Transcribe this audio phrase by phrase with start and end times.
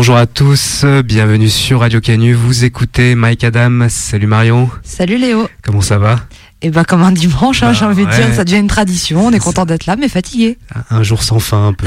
[0.00, 2.32] Bonjour à tous, bienvenue sur Radio Canu.
[2.32, 3.86] Vous écoutez Mike Adam.
[3.90, 4.70] Salut Marion.
[4.82, 5.46] Salut Léo.
[5.62, 6.20] Comment ça va?
[6.62, 9.26] Eh ben comme un dimanche, hein, j'ai envie de dire, ça devient une tradition.
[9.26, 10.56] On est content d'être là, mais fatigué.
[10.88, 11.86] Un jour sans fin un peu.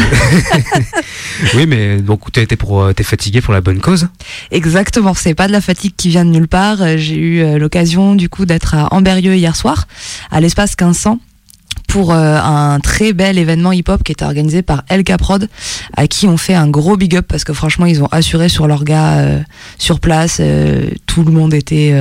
[1.56, 4.08] oui, mais donc tu été pour, euh, t'es fatigué pour la bonne cause?
[4.52, 5.16] Exactement.
[5.16, 6.78] C'est pas de la fatigue qui vient de nulle part.
[6.98, 9.88] J'ai eu euh, l'occasion du coup d'être à Amberieux hier soir,
[10.30, 11.18] à l'espace 1500
[11.88, 15.48] pour euh, un très bel événement hip-hop qui était organisé par El Caprod,
[15.96, 18.68] à qui on fait un gros big up parce que franchement ils ont assuré sur
[18.68, 19.40] leur gars euh,
[19.78, 21.94] sur place, euh, tout le monde était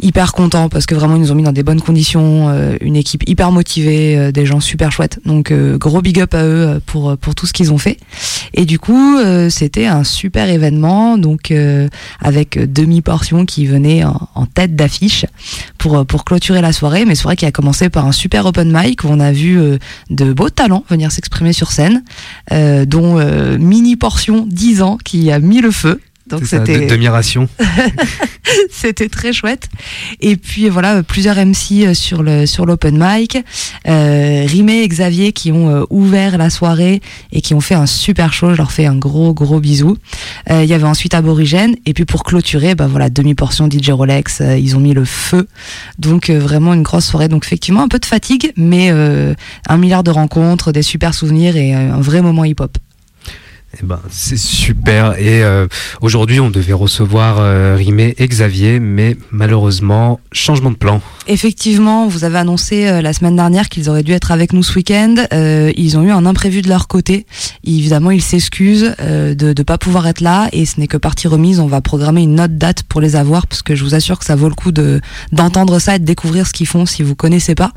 [0.00, 2.96] hyper content parce que vraiment ils nous ont mis dans des bonnes conditions, euh, une
[2.96, 5.20] équipe hyper motivée, euh, des gens super chouettes.
[5.24, 7.98] Donc euh, gros big up à eux pour pour tout ce qu'ils ont fait.
[8.54, 9.18] Et du coup
[9.50, 11.52] c'était un super événement donc
[12.20, 15.26] avec demi portion qui venait en, en tête d'affiche
[15.78, 17.04] pour pour clôturer la soirée.
[17.04, 19.58] Mais soirée qui a commencé par un super open mic où on a vu
[20.10, 22.02] de beaux talents venir s'exprimer sur scène,
[22.50, 23.18] dont
[23.58, 26.00] mini portion 10 ans qui a mis le feu.
[26.28, 27.48] Donc c'était demi-ration.
[28.70, 29.68] c'était très chouette.
[30.20, 33.38] Et puis voilà, plusieurs MC euh, sur le sur l'open mic,
[33.86, 37.00] euh, Rimé et Xavier qui ont euh, ouvert la soirée
[37.32, 38.52] et qui ont fait un super show.
[38.52, 39.96] Je leur fais un gros gros bisou.
[40.50, 43.90] Euh, il y avait ensuite Aborigène et puis pour clôturer, bah voilà demi portion DJ
[43.90, 44.42] Rolex.
[44.58, 45.46] ils ont mis le feu.
[45.98, 47.28] Donc vraiment une grosse soirée.
[47.28, 51.72] Donc effectivement un peu de fatigue, mais un milliard de rencontres, des super souvenirs et
[51.72, 52.78] un vrai moment hip hop.
[53.74, 55.18] Eh ben, c'est super.
[55.18, 55.66] Et euh,
[56.00, 61.02] aujourd'hui, on devait recevoir euh, Rimé et Xavier, mais malheureusement, changement de plan.
[61.28, 64.76] Effectivement, vous avez annoncé euh, la semaine dernière qu'ils auraient dû être avec nous ce
[64.76, 65.16] week-end.
[65.32, 67.26] Euh, ils ont eu un imprévu de leur côté.
[67.64, 71.26] évidemment, ils s'excusent euh, de ne pas pouvoir être là et ce n'est que partie
[71.26, 71.58] remise.
[71.58, 74.24] On va programmer une autre date pour les avoir parce que je vous assure que
[74.24, 75.00] ça vaut le coup de
[75.32, 77.72] d'entendre ça et de découvrir ce qu'ils font si vous connaissez pas.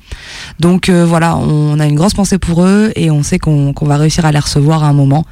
[0.59, 4.25] Donc voilà, on a une grosse pensée pour eux et on sait qu'on va réussir
[4.25, 5.25] à les recevoir à un moment.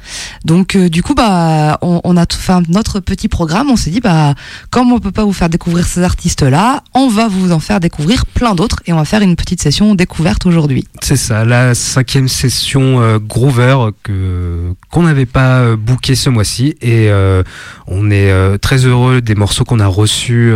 [0.44, 3.70] Donc du coup, bah, on, on a fait notre petit programme.
[3.70, 4.34] On s'est dit, bah,
[4.70, 8.07] comme on peut pas vous faire découvrir ces artistes-là, on va vous en faire découvrir
[8.16, 10.86] plein d'autres et on va faire une petite session découverte aujourd'hui.
[11.02, 16.76] C'est ça, la cinquième session euh, Groover que qu'on n'avait pas euh, booké ce mois-ci
[16.80, 17.42] et euh,
[17.86, 20.52] on est très heureux des morceaux qu'on a reçus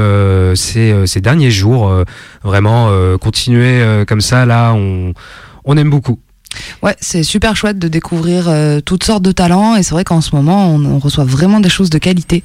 [0.55, 1.93] ces, ces derniers jours.
[2.43, 5.13] vraiment, continuer comme ça, là, on,
[5.65, 6.19] on aime beaucoup.
[6.83, 10.21] Ouais, c'est super chouette de découvrir euh, toutes sortes de talents et c'est vrai qu'en
[10.21, 12.43] ce moment on, reçoit vraiment des choses de qualité.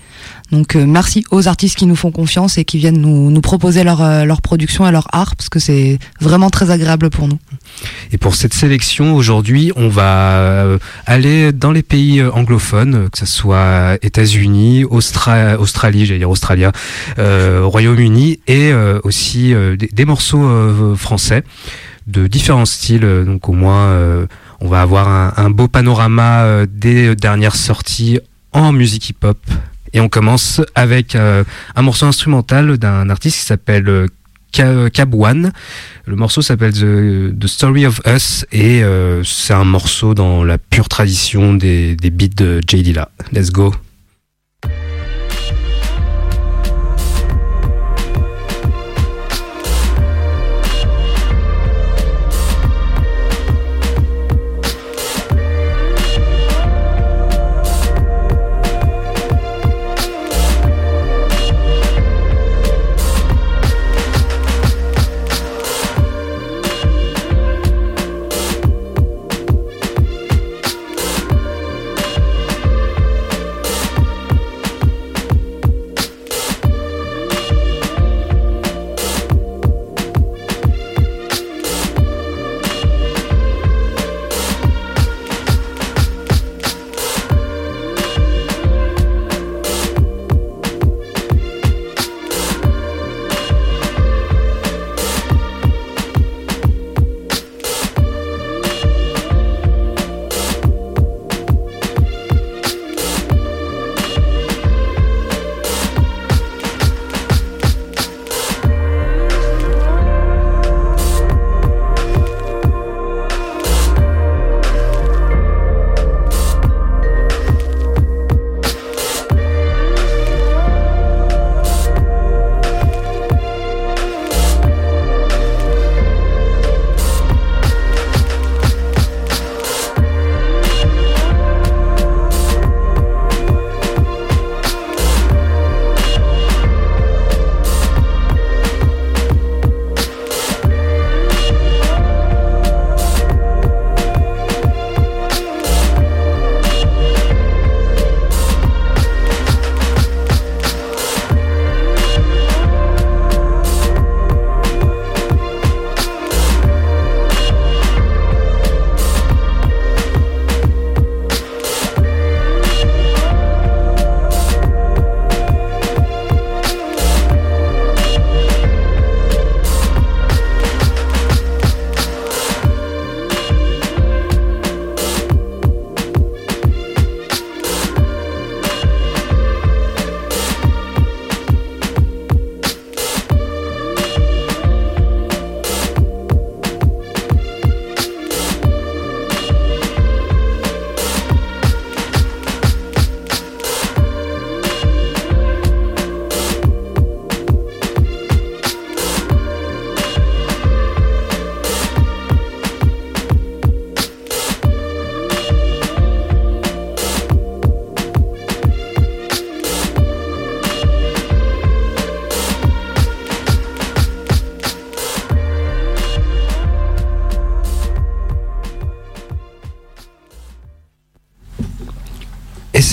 [0.52, 4.02] Donc euh, merci aux artistes qui nous font confiance et qui viennent nous, proposer leur,
[4.02, 7.38] euh, leur production et leur art parce que c'est vraiment très agréable pour nous.
[8.12, 13.98] Et pour cette sélection aujourd'hui, on va aller dans les pays anglophones, que ce soit
[14.02, 16.72] États-Unis, Australie, j'allais dire Australia,
[17.18, 21.44] Royaume-Uni et aussi des, morceaux français
[22.08, 23.04] de différents styles.
[23.04, 24.26] Euh, donc au moins, euh,
[24.60, 28.20] on va avoir un, beau panorama euh, des dernières sorties
[28.54, 29.38] en musique hip-hop.
[29.94, 34.08] Et on commence avec un morceau instrumental d'un artiste qui s'appelle
[34.52, 35.54] Cab One.
[36.06, 38.84] Le morceau s'appelle The, Story of Us et
[39.24, 42.84] c'est un morceau dans la pure tradition des, des beats de J.
[42.84, 43.10] Dilla.
[43.32, 43.74] Let's go.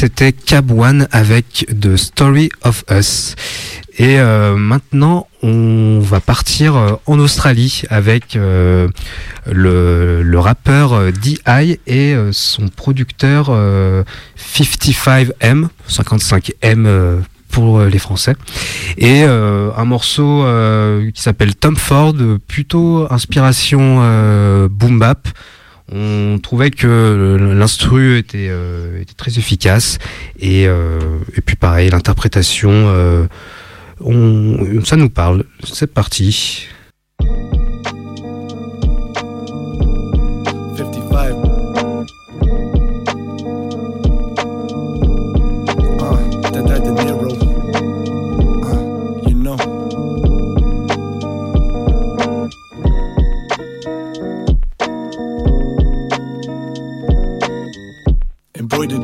[0.05, 3.37] C'était Cab One avec The Story of Us.
[3.97, 8.89] Et euh, maintenant, on va partir euh, en Australie avec euh,
[9.51, 11.79] le, le, rappeur D.I.
[11.87, 13.49] et son producteur
[14.37, 18.37] 55M, 55M pour les Français,
[18.99, 20.45] et un morceau
[21.15, 22.15] qui s'appelle Tom Ford,
[22.47, 25.29] plutôt inspiration boom bap
[25.93, 29.99] on trouvait que l'instru était, euh, était, très efficace
[30.39, 33.27] et, euh, et puis pareil l'interprétation euh,
[34.85, 35.45] ça nous parle.
[35.63, 36.69] C'est parti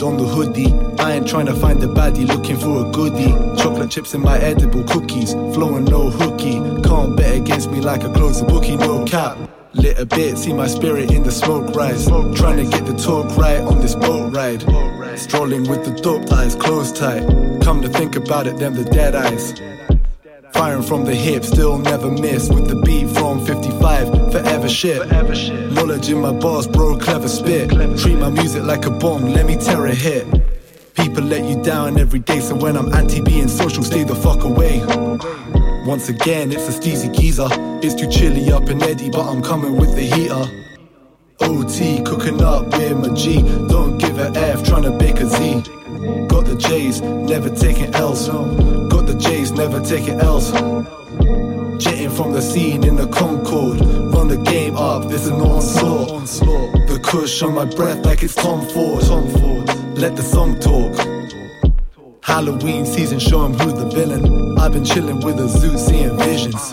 [0.02, 0.72] on the hoodie.
[0.98, 3.32] I ain't trying to find a baddie, looking for a goodie.
[3.60, 6.54] Chocolate chips in my edible cookies, flowing no hooky.
[6.82, 9.38] Can't bet against me like a close bookie, no cap.
[9.72, 12.06] Lit a bit, see my spirit in the smoke rise.
[12.06, 14.62] Trying to get the talk right on this boat ride.
[15.18, 17.24] Strolling with the dope eyes closed tight.
[17.62, 19.52] Come to think about it, them the dead eyes.
[20.52, 22.48] Firing from the hip, still never miss.
[22.48, 25.08] With the beat from 55, forever shit.
[25.72, 27.70] Knowledge in my bars, bro, clever spit.
[27.98, 30.26] Treat my music like a bomb, let me tear a hit.
[30.94, 34.44] People let you down every day, so when I'm anti being social, stay the fuck
[34.44, 34.80] away.
[35.86, 37.48] Once again, it's a steezy geezer.
[37.82, 40.44] It's too chilly up in Eddie, but I'm coming with the heater.
[41.40, 43.40] OT, cooking up with my G.
[43.68, 45.62] Don't give a F, trying to bake a Z.
[46.28, 48.28] Got the J's, never taking L's.
[48.28, 50.50] Got J's, never taking L's.
[51.82, 53.80] Jetting from the scene in the Concorde.
[54.14, 56.26] Run the game up, this is an onslaught.
[56.88, 59.02] The cush on my breath like it's Tom Ford.
[59.98, 60.94] Let the song talk.
[62.22, 64.58] Halloween season, show him who's the villain.
[64.58, 66.72] I've been chilling with a zoo, seeing visions.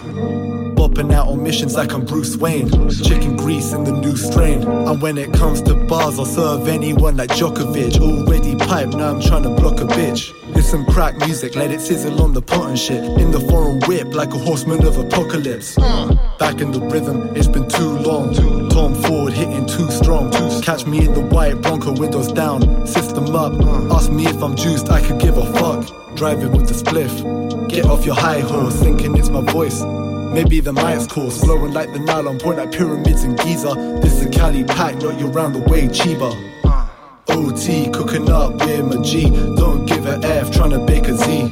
[0.77, 2.69] Bopping out on missions like I'm Bruce Wayne.
[2.89, 4.63] Chicken grease in the new strain.
[4.63, 7.99] And when it comes to bars, I'll serve anyone like Djokovic.
[7.99, 10.36] Already piped, now I'm trying to block a bitch.
[10.57, 13.03] It's some crack music, let it sizzle on the pot and shit.
[13.19, 15.77] In the foreign whip, like a horseman of apocalypse.
[15.77, 18.33] Uh, back in the rhythm, it's been too long.
[18.69, 20.31] Tom Ford hitting too strong.
[20.63, 23.53] Catch me in the white Bronco, windows down, system up.
[23.91, 26.15] Ask me if I'm juiced, I could give a fuck.
[26.15, 27.69] Driving with the spliff.
[27.69, 29.83] Get off your high horse, thinking it's my voice.
[29.83, 33.99] Maybe the mic's course, flowing like the Nile on point like pyramids in Giza.
[34.01, 36.46] This is a Cali pack, not your round the way Chiba.
[37.37, 39.29] OT, cooking up with my G.
[39.29, 41.49] Don't give a F, trying to bake a Z.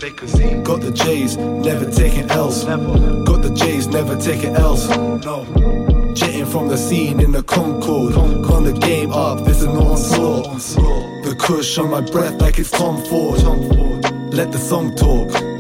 [0.64, 2.66] Got the J's, never taking L's.
[2.66, 4.90] Got the J's, never taking L's.
[4.90, 5.46] No.
[6.16, 8.16] Jetting from the scene in the Concorde.
[8.16, 10.46] Con the game up, this is an onslaught.
[11.24, 13.44] The cush on my breath like it's Tom Ford.
[14.34, 15.55] Let the song talk.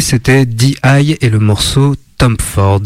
[0.00, 1.16] C'était D.I.
[1.20, 2.82] et le morceau Tom Ford.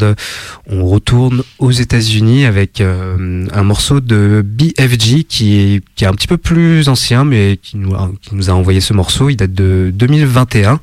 [0.67, 6.13] On retourne aux États-Unis avec euh, un morceau de BFG qui est, qui est un
[6.13, 9.29] petit peu plus ancien, mais qui nous, a, envoyé ce morceau.
[9.29, 10.79] Il date de 2021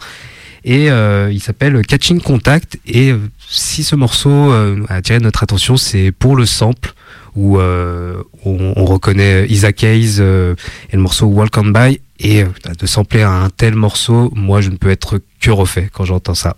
[0.65, 2.79] et euh, il s'appelle Catching Contact.
[2.87, 3.19] Et euh,
[3.49, 6.95] si ce morceau a attiré notre attention, c'est pour le sample
[7.35, 13.23] où on, on, reconnaît Isaac Hayes et le morceau Walk On By et de sampler
[13.23, 16.57] un tel morceau, moi je ne peux être que refait quand j'entends ça.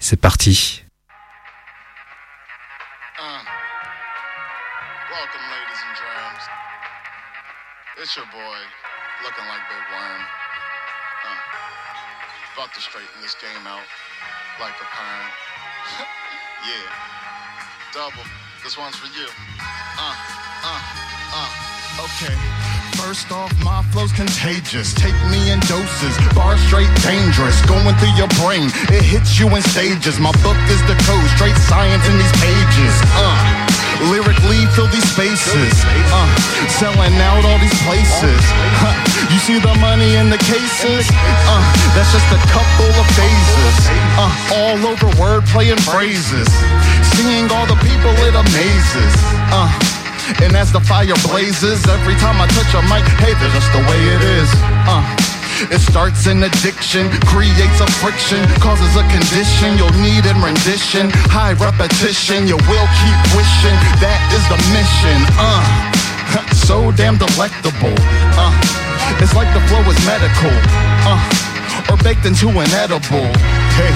[0.00, 0.82] C'est parti.
[3.20, 3.44] Uh,
[5.12, 6.44] welcome ladies and germs.
[8.00, 8.58] It's your boy,
[9.22, 10.22] looking like Big Worm.
[11.28, 11.36] Uh,
[12.56, 13.84] about to straighten this game out
[14.58, 15.28] like a perm.
[16.64, 16.88] yeah,
[17.92, 18.24] double.
[18.64, 19.28] This one's for you.
[19.60, 20.16] Uh,
[20.64, 20.80] uh,
[21.34, 22.61] uh, okay.
[23.12, 24.96] First off, my flow's contagious.
[24.96, 27.60] Take me in doses, bar straight dangerous.
[27.68, 30.16] Going through your brain, it hits you in stages.
[30.16, 32.94] My book is the code, straight science in these pages.
[33.12, 33.36] Uh,
[34.08, 35.76] lyrically fill these spaces.
[36.08, 36.24] Uh,
[36.80, 38.40] selling out all these places.
[38.80, 38.96] Huh,
[39.28, 41.04] you see the money in the cases?
[41.12, 41.60] Uh,
[41.92, 43.76] that's just a couple of phases.
[44.16, 46.48] Uh, all over wordplay and phrases.
[47.12, 49.12] Seeing all the people, it amazes.
[49.52, 49.68] Uh,
[50.40, 53.82] and as the fire blazes, every time I touch a mic, hey, that's just the
[53.90, 54.48] way it is.
[54.88, 55.02] Uh,
[55.70, 61.06] It starts in addiction, creates a friction, causes a condition you'll need in rendition.
[61.30, 65.18] High repetition, you will keep wishing that is the mission.
[65.38, 65.62] Uh,
[66.66, 67.94] so damn delectable.
[68.34, 68.50] Uh,
[69.22, 70.50] it's like the flow is medical.
[71.06, 71.20] Uh,
[71.90, 73.28] or baked into an edible.
[73.78, 73.92] Hey,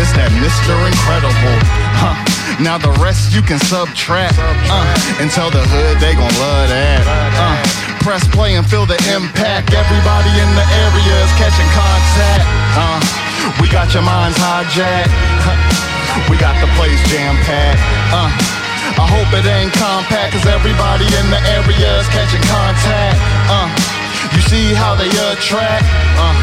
[0.00, 0.72] it's that Mr.
[0.88, 1.58] Incredible.
[2.00, 2.39] Huh.
[2.60, 4.36] Now the rest you can subtract.
[4.36, 4.84] Uh,
[5.16, 7.00] and tell the hood they gon' love that.
[7.08, 7.56] Uh,
[8.04, 9.72] press play and feel the impact.
[9.72, 12.44] Everybody in the area is catching contact.
[12.76, 13.00] Uh,
[13.64, 15.08] we got your minds hijacked.
[16.28, 17.80] We got the place jam packed.
[18.12, 23.16] Uh, I hope it ain't compact, cause everybody in the area is catching contact.
[23.48, 23.72] Uh,
[24.36, 25.88] you see how they attract?
[26.20, 26.36] Uh,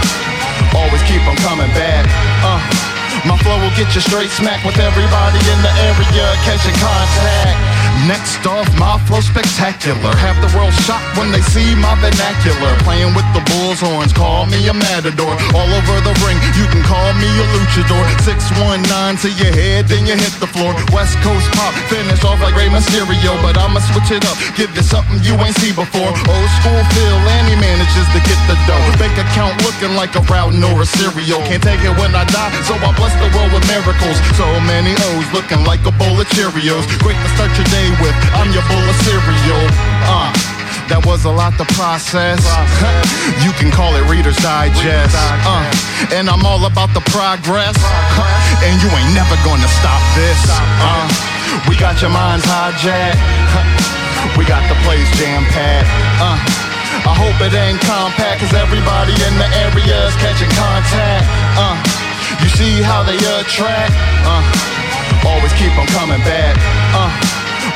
[0.81, 2.09] always keep them coming back.
[2.41, 7.76] Uh, my flow will get you straight smack with everybody in the area catching contact.
[8.05, 10.13] Next off, my flow spectacular.
[10.21, 12.69] Half the world shocked when they see my vernacular.
[12.85, 15.33] Playing with the bull's horns, call me a matador.
[15.57, 18.05] All over the ring, you can call me a luchador.
[18.21, 20.77] 619 to your head, then you hit the floor.
[20.93, 23.33] West Coast pop, finish off like Rey Mysterio.
[23.41, 26.13] But I'ma switch it up, give you something you ain't seen before.
[26.13, 28.85] Old school feel, and he manages to get the dough.
[29.01, 31.41] Bank account looking like a route nor a cereal.
[31.49, 34.17] Can't take it when I die, so I bless the world with miracles.
[34.37, 36.85] So many O's looking like a bowl of Cheerios.
[37.01, 38.15] Great to start your day with.
[38.35, 39.65] I'm your bowl of cereal.
[40.07, 40.31] Uh,
[40.87, 42.39] that was a lot to process.
[43.43, 45.15] you can call it Reader's Digest.
[45.43, 45.67] Uh,
[46.15, 47.75] and I'm all about the progress.
[48.63, 50.39] and you ain't never gonna stop this.
[50.47, 51.07] Uh,
[51.67, 53.19] we got your minds hijacked.
[54.39, 55.91] we got the place jam packed.
[56.23, 56.39] Uh,
[57.03, 61.27] I hope it ain't compact, cause everybody in the area is catching contact.
[61.59, 61.75] Uh,
[62.43, 63.91] you see how they attract?
[64.23, 64.43] Uh,
[65.27, 66.55] always keep them coming back.
[66.95, 67.26] Uh,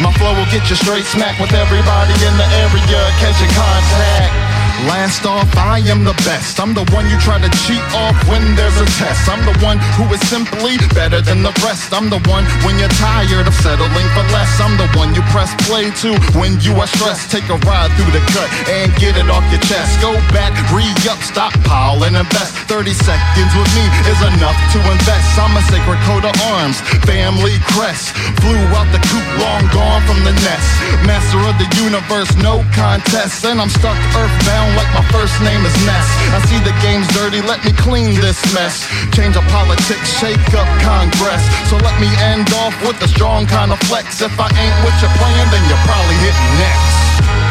[0.01, 4.50] my flow will get you straight smack with everybody in the area catching contact.
[4.89, 6.57] Last off, I am the best.
[6.57, 9.29] I'm the one you try to cheat off when there's a test.
[9.29, 11.93] I'm the one who is simply better than the rest.
[11.93, 14.49] I'm the one when you're tired of settling for less.
[14.57, 17.29] I'm the one you press play to when you are stressed.
[17.29, 20.01] Take a ride through the cut and get it off your chest.
[20.01, 22.57] Go back, re-up, stockpile and invest.
[22.65, 25.29] 30 seconds with me is enough to invest.
[25.37, 28.17] I'm a sacred coat of arms, family crest.
[28.41, 30.69] Flew out the coop, long gone from the nest.
[31.05, 33.45] Master of the universe, no contest.
[33.45, 36.07] And I'm stuck earthbound like my first name is Ness.
[36.31, 38.87] I see the game's dirty, let me clean this mess.
[39.11, 41.43] Change of politics, shake up Congress.
[41.67, 44.21] So let me end off with a strong kind of flex.
[44.21, 46.97] If I ain't what you're playing, then you're probably hitting next.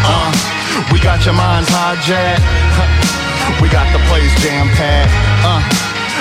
[0.07, 0.31] Uh,
[0.93, 2.45] we got your minds hijacked.
[3.61, 5.12] We got the place jam packed.
[5.45, 5.61] Uh,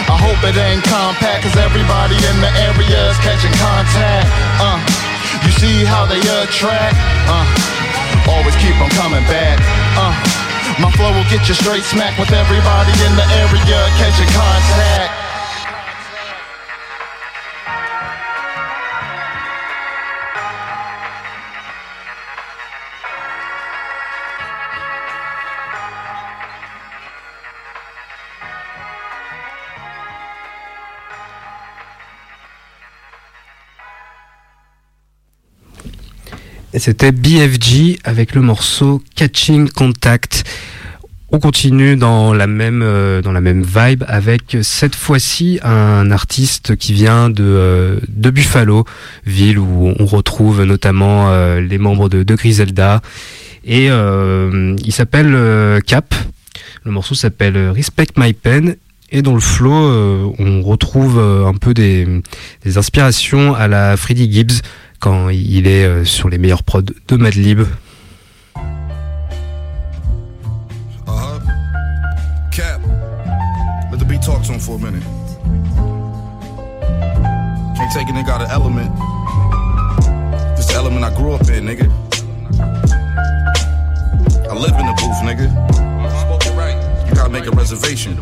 [0.10, 4.28] I hope it ain't compact, cause everybody in the area is catching contact.
[4.58, 4.80] Uh,
[5.46, 6.98] you see how they attract?
[7.30, 7.46] Uh,
[8.28, 9.60] always keep them coming back.
[9.96, 10.29] Uh,
[10.80, 15.19] my flow will get you straight smack with everybody in the area catching contact.
[36.78, 40.44] C'était BFG avec le morceau Catching Contact.
[41.32, 46.76] On continue dans la même euh, dans la même vibe avec cette fois-ci un artiste
[46.76, 48.86] qui vient de euh, de Buffalo,
[49.26, 53.02] ville où on retrouve notamment euh, les membres de, de Griselda
[53.66, 56.14] et il s'appelle Cap.
[56.84, 58.76] Le morceau s'appelle Respect My Pen
[59.12, 62.08] et dans le flow on retrouve un peu des,
[62.64, 64.62] des inspirations à la Freddie Gibbs
[65.00, 67.62] quand il est euh, sur les meilleurs prods de Madlib.
[71.08, 71.40] Uh-huh.
[74.22, 75.02] Talk to him for a minute.
[77.76, 78.92] Can't take a nigga out element.
[80.58, 81.88] This element I grew up in, nigga.
[84.50, 85.48] I live in the booth, nigga.
[87.08, 88.18] You gotta make a reservation.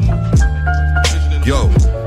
[1.43, 2.06] Yo.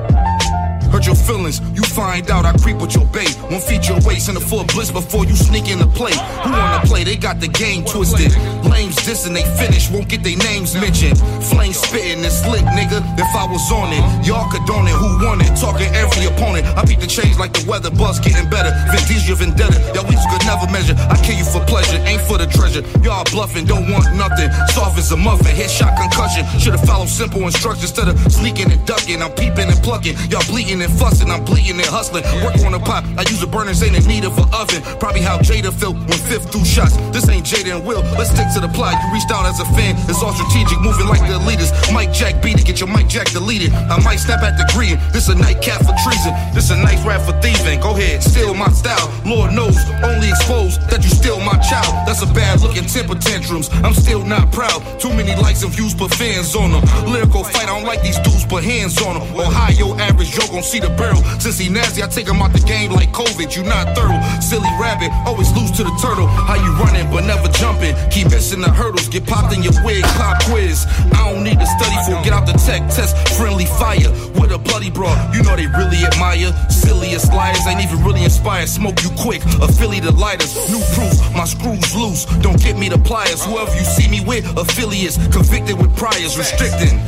[1.06, 3.36] Your feelings, you find out I creep with your bait.
[3.50, 6.12] Won't feed your waist in the full bliss before you sneak in the play.
[6.44, 7.04] Who wanna play?
[7.04, 8.30] They got the game twisted.
[8.68, 11.18] Lames dissing, they finish, won't get their names mentioned.
[11.50, 13.00] Flame spitting and slick, nigga.
[13.18, 14.94] If I was on it, y'all could on it.
[14.94, 15.50] Who won it?
[15.56, 16.66] Talking every opponent.
[16.76, 18.70] I beat the change like the weather, buzz getting better.
[18.92, 20.94] Vintage vendetta, y'all we could never measure.
[21.08, 22.84] I kill you for pleasure, ain't for the treasure.
[23.02, 24.52] Y'all bluffing, don't want nothing.
[24.76, 26.44] Soft as a muffin, headshot concussion.
[26.60, 29.22] Should've followed simple instructions instead of sneaking and ducking.
[29.22, 30.14] I'm peeping and plucking.
[30.30, 32.24] Y'all bleeding and fussing, I'm bleeding and hustling.
[32.42, 34.82] Work on the pop, I use a burner, saying need of an oven.
[34.98, 36.96] Probably how Jada felt when fifth threw shots.
[37.14, 38.02] This ain't Jada and Will.
[38.18, 38.98] Let's stick to the plot.
[38.98, 39.94] You reached out as a fan.
[40.10, 41.70] It's all strategic, moving like the leaders.
[41.92, 43.72] Mike Jack beat it, get your Mike Jack deleted.
[43.72, 44.98] I might snap at the green.
[45.12, 46.34] This a nightcap for treason.
[46.54, 47.80] This a nice rap for thieving.
[47.80, 49.06] Go ahead, steal my style.
[49.24, 51.92] Lord knows, only expose that you steal my child.
[52.06, 53.70] That's a bad look in temper tantrums.
[53.86, 54.82] I'm still not proud.
[54.98, 56.82] Too many likes and views, but fans on them.
[57.06, 59.24] Lyrical fight, I don't like these dudes, put hands on them.
[59.38, 61.22] Ohio average, yo gon' see the barrel.
[61.38, 63.54] Since he nasty, I take him out the game like COVID.
[63.56, 64.20] You not thorough.
[64.40, 66.26] Silly rabbit, always lose to the turtle.
[66.26, 67.94] How you running, but never jumping.
[68.10, 70.86] Keep missing the hurdles, get popped in your wig, pop quiz.
[71.12, 73.16] I don't need to study for, get out the tech test.
[73.36, 75.12] Friendly fire with a bloody bra.
[75.32, 76.52] You know they really admire.
[76.70, 78.68] Silliest liars ain't even really inspired.
[78.68, 80.54] Smoke you quick, affiliate lighters.
[80.70, 82.24] New proof, my screws loose.
[82.40, 83.44] Don't get me the pliers.
[83.44, 86.98] Whoever you see me with, affiliates convicted with priors, restricting.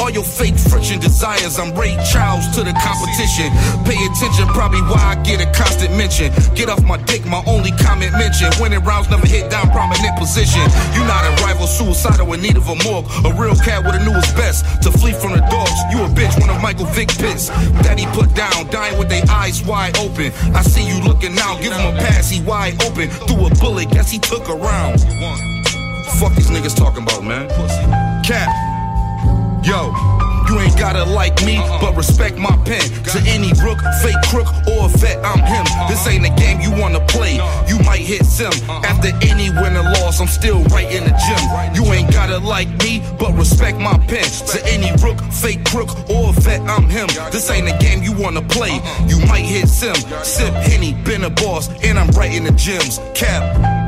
[0.00, 3.52] All your fake friction desires, I'm Ray Charles to the competition.
[3.84, 6.32] Pay attention, probably why I get a constant mention.
[6.56, 8.48] Get off my dick, my only comment mention.
[8.56, 10.64] Winning rounds never hit down prominent position.
[10.96, 13.04] You not a rival, suicidal in need of a morgue.
[13.28, 15.76] A real cat with a newest best to flee from the dogs.
[15.92, 17.52] You a bitch, one of Michael Vick pits.
[18.00, 20.32] He put down, dying with their eyes wide open.
[20.56, 23.10] I see you looking now, give him a pass, he wide open.
[23.28, 25.02] Threw a bullet, guess he took a round.
[26.18, 27.50] Fuck these niggas talking about, man.
[28.24, 28.69] Cap.
[29.62, 29.92] Yo,
[30.48, 32.80] you ain't gotta like me, but respect my pen.
[33.12, 35.64] To any rook, fake crook, or vet, I'm him.
[35.86, 37.34] This ain't a game you wanna play.
[37.68, 38.52] You might hit sim.
[38.68, 41.74] After any win or loss, I'm still right in the gym.
[41.74, 44.24] You ain't gotta like me, but respect my pen.
[44.24, 47.08] To any rook, fake crook, or vet, I'm him.
[47.30, 48.80] This ain't a game you wanna play.
[49.06, 49.94] You might hit sim.
[50.24, 52.98] Sip Henny, been a boss, and I'm right in the gyms.
[53.14, 53.79] Cap.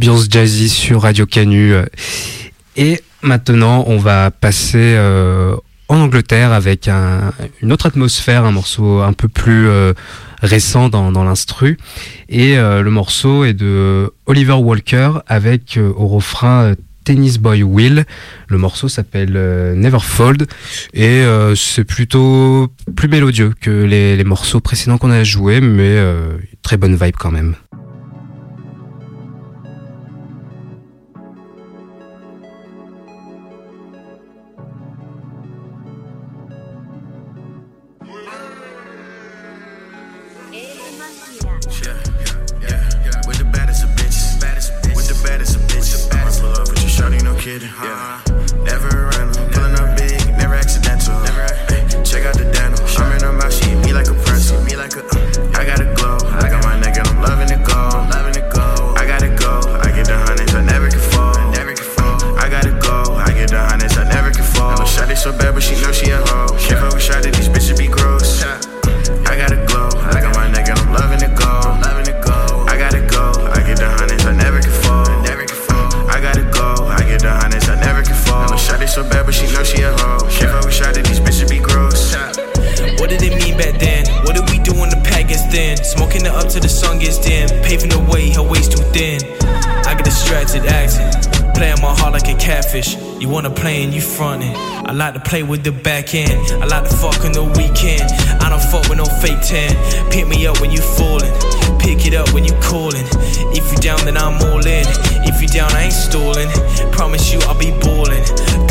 [0.00, 1.74] Ambiance jazzy sur Radio Canu.
[2.74, 5.54] Et maintenant, on va passer euh,
[5.88, 9.92] en Angleterre avec un, une autre atmosphère, un morceau un peu plus euh,
[10.40, 11.76] récent dans, dans l'instru.
[12.30, 16.72] Et euh, le morceau est de Oliver Walker avec euh, au refrain
[17.04, 18.06] Tennis Boy Will.
[18.48, 20.46] Le morceau s'appelle euh, Neverfold
[20.94, 25.82] et euh, c'est plutôt plus mélodieux que les, les morceaux précédents qu'on a joués, mais
[25.82, 27.54] euh, très bonne vibe quand même.
[41.80, 44.38] With the baddest of bitches.
[44.38, 44.96] Baddest of bitches.
[44.96, 46.12] With the baddest of bitches.
[46.12, 47.68] I'ma pull up with your shorty, no kidding.
[47.82, 48.29] Yeah.
[92.72, 94.54] You wanna play and you frontin'.
[94.54, 96.62] I like to play with the back end.
[96.62, 98.06] I like to fuck on the weekend.
[98.40, 99.74] I don't fuck with no fake tan.
[100.12, 101.32] Pick me up when you falling.
[101.80, 103.02] Pick it up when you calling.
[103.50, 104.86] If you down, then I'm all in.
[105.26, 106.46] If you down, I ain't stalling.
[106.92, 108.22] Promise you I'll be ballin'.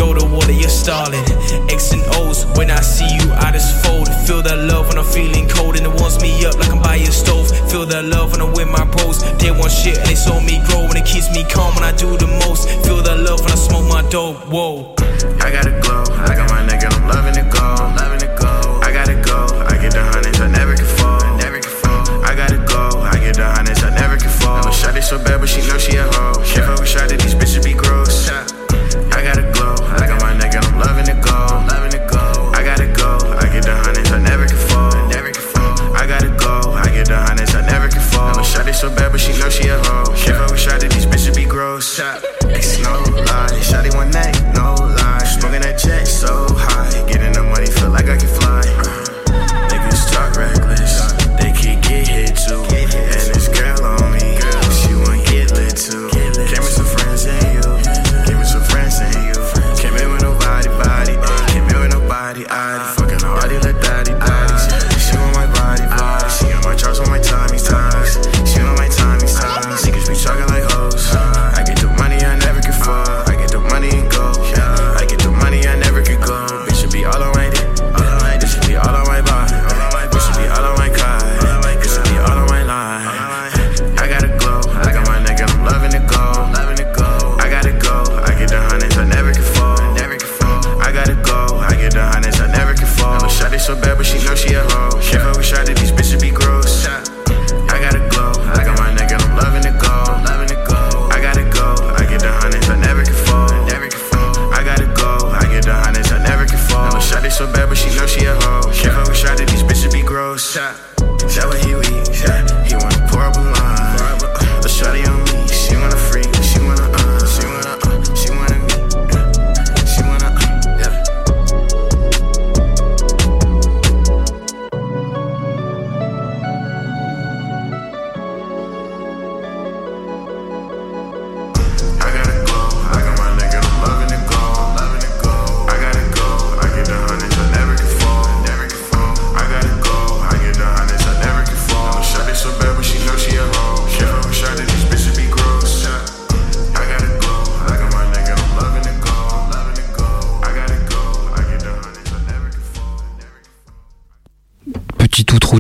[0.10, 1.22] Go to water, you're stalling.
[1.70, 4.10] X and O's when I see you, I just fold.
[4.26, 6.96] Feel that love when I'm feeling cold and it warms me up like I'm by
[6.96, 7.46] your stove.
[7.70, 9.22] Feel that love when I'm with my bros.
[9.38, 11.94] They want shit and they saw me grow and it keeps me calm when I
[11.94, 12.66] do the most.
[12.82, 14.50] Feel that love when I smoke my dope.
[14.50, 14.98] Whoa.
[15.46, 17.70] I gotta glow, I got my and I'm loving it go.
[17.94, 18.82] Loving it go.
[18.82, 21.22] I gotta go, I get the hundreds, I never can fall.
[21.38, 22.02] Never can fall.
[22.26, 24.66] I gotta go, I get the hundreds, I never can fall.
[24.66, 26.19] Never shot it so bad, but she know she a hoe.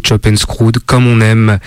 [0.10, 1.60] Chop screwed comme on aime.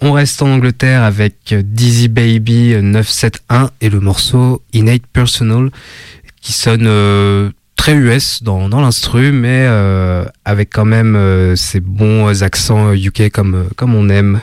[0.00, 5.70] On reste en Angleterre avec Dizzy Baby 971 et le morceau Innate Personal
[6.40, 12.42] qui sonne euh, très US dans, l'instru mais euh, avec quand même euh, ces bons
[12.42, 14.40] accents UK comme, comme on aime.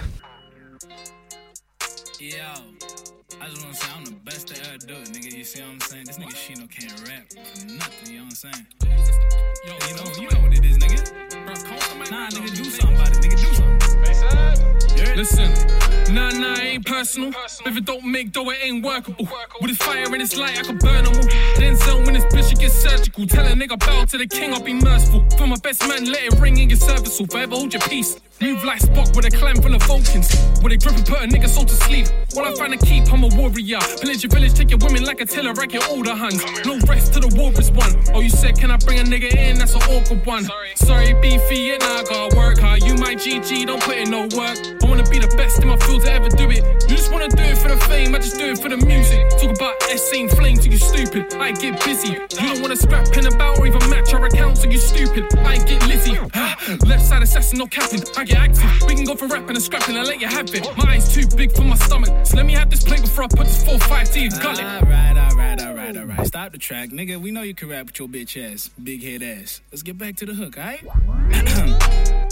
[16.74, 17.32] Ain't personal.
[17.66, 19.28] If it don't make dough, it ain't workable.
[19.62, 21.22] With this fire and this light, I can burn them all.
[21.58, 23.28] Denzel when this bitch, it gets surgical.
[23.28, 25.28] Tell a nigga bow to the king, I'll be merciful.
[25.38, 27.20] For my best man, let it ring in your service.
[27.20, 28.20] Forever hold your peace.
[28.44, 30.28] Move like Spock with a clan full of Vulcans.
[30.60, 32.08] Where they grip and put a nigga soul to sleep.
[32.34, 33.80] While I find to keep, I'm a warrior.
[34.02, 36.44] Pillage your village, take your women like a tiller, rack your older huns.
[36.66, 37.96] No rest to the war is won.
[38.14, 39.60] Oh, you said, can I bring a nigga in?
[39.60, 40.44] That's an awkward one.
[40.76, 42.84] Sorry, beefy, and I gotta work hard.
[42.84, 44.60] You my GG, don't put in no work.
[44.84, 46.66] I wanna be the best in my field to ever do it.
[46.90, 49.30] You just wanna do it for the fame, I just do it for the music.
[49.40, 51.34] Talk about S same flame you stupid.
[51.36, 52.14] I get busy.
[52.14, 55.26] You don't wanna scrap pin about or even match our accounts, so you stupid.
[55.40, 56.18] I get Lizzie.
[56.86, 58.02] Left side assassin, no capping.
[58.18, 58.88] I get active.
[58.88, 60.68] We can go for rapping and scrapping, I let you have it.
[60.78, 63.28] My eyes too big for my stomach, so let me have this plate before I
[63.28, 64.64] put this 4-5 to your gullet.
[64.64, 66.28] Alright, alright, alright, alright.
[66.28, 67.22] Stop the track, nigga.
[67.22, 69.62] We know you can rap with your bitch ass, big head ass.
[69.72, 71.80] Let's get back to the hook, alright?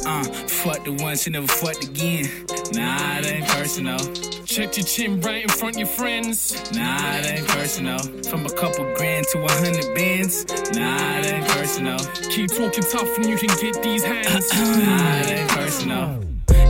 [0.06, 2.26] uh, fuck the once and never fucked again.
[2.74, 4.00] Nah, it ain't personal.
[4.46, 6.72] Check your chin right in front of your friends.
[6.74, 8.00] Nah, it ain't personal.
[8.30, 10.46] From a couple grand to a hundred bands.
[10.74, 12.00] Nah, it ain't personal.
[12.30, 14.52] Keep talking tough and you can get these hands.
[14.54, 16.22] Nah, it ain't personal.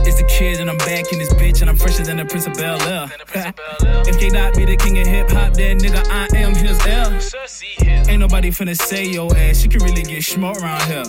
[0.04, 2.46] It's the kid and I'm back in this bitch and I'm fresher than the Prince
[2.46, 3.10] of Bel Air.
[4.06, 7.10] if K Dot be the king of hip hop, then nigga I am his L.
[8.08, 9.60] Ain't nobody finna say your ass.
[9.60, 11.04] She can really get smart around here.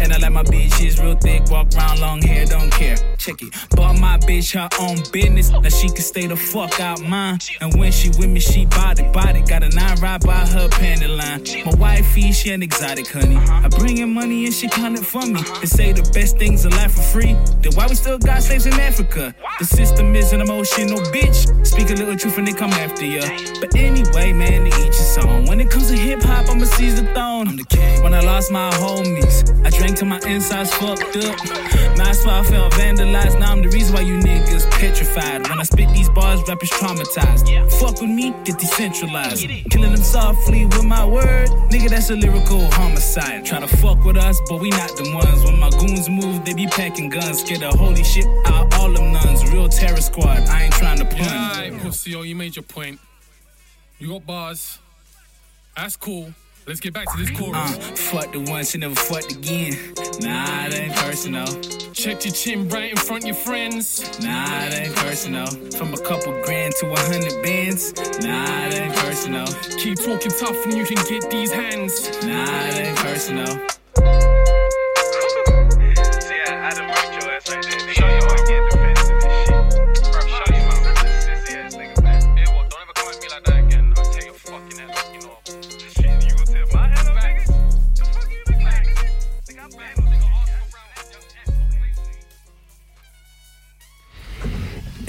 [0.00, 2.96] And I like my bitch, she's real thick, walk around long hair, don't care.
[3.16, 3.54] Check it.
[3.70, 7.38] Bought my bitch her own business, now she can stay the fuck out mine.
[7.60, 9.40] And when she with me, she body body.
[9.42, 11.42] Got a nine right by her panty line.
[11.64, 13.36] My wifey, she an exotic honey.
[13.36, 15.40] I bring in money and she count it for me.
[15.60, 17.34] They say the best things in life for free.
[17.62, 19.34] Then why we still got slaves in Africa?
[19.58, 21.66] The system is an emotional bitch.
[21.66, 23.22] Speak a little truth and they come after ya.
[23.60, 25.46] But anyway, man, to each his own.
[25.46, 27.48] When it comes to hip hop, I'ma seize the throne.
[27.48, 28.02] I'm the king.
[28.02, 31.36] When I lost my homies, I drank till my insides fucked up.
[31.96, 33.38] That's why I felt vandalized.
[33.38, 35.48] Now I'm the reason why you niggas petrified.
[35.48, 37.50] When I spit these bars, rappers traumatized.
[37.50, 37.68] Yeah.
[37.68, 39.46] Fuck with me, get decentralized.
[39.70, 41.48] Killing them softly with my word.
[41.70, 43.44] Nigga, that's a lyrical homicide.
[43.44, 45.44] Try to fuck with us, but we not the ones.
[45.44, 47.40] When my goons move, they be packing guns.
[47.40, 49.44] Scared the holy shit out all them nuns.
[49.52, 51.20] Real terror squad, I ain't trying to pun.
[51.20, 53.00] Alright, pussy, oh, you made your point.
[53.98, 54.78] You got bars.
[55.76, 56.32] That's cool.
[56.66, 57.56] Let's get back to this chorus.
[57.56, 59.76] Uh, fuck the once and never fucked again.
[60.20, 61.46] Nah, it ain't personal.
[61.92, 64.00] Check your chin right in front of your friends.
[64.22, 65.46] Nah, it ain't personal.
[65.46, 67.92] From a couple grand to a hundred bands.
[68.24, 69.46] Nah, it ain't personal.
[69.78, 72.08] Keep talking tough and you can get these hands.
[72.24, 73.73] Nah, it ain't personal.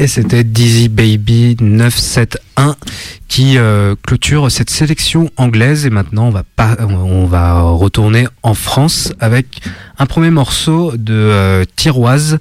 [0.07, 2.75] C'était Dizzy Baby 971
[3.27, 5.85] qui euh, clôture cette sélection anglaise.
[5.85, 9.61] Et maintenant, on va, retourner en France avec
[9.97, 12.39] un premier morceau de euh, Tiroise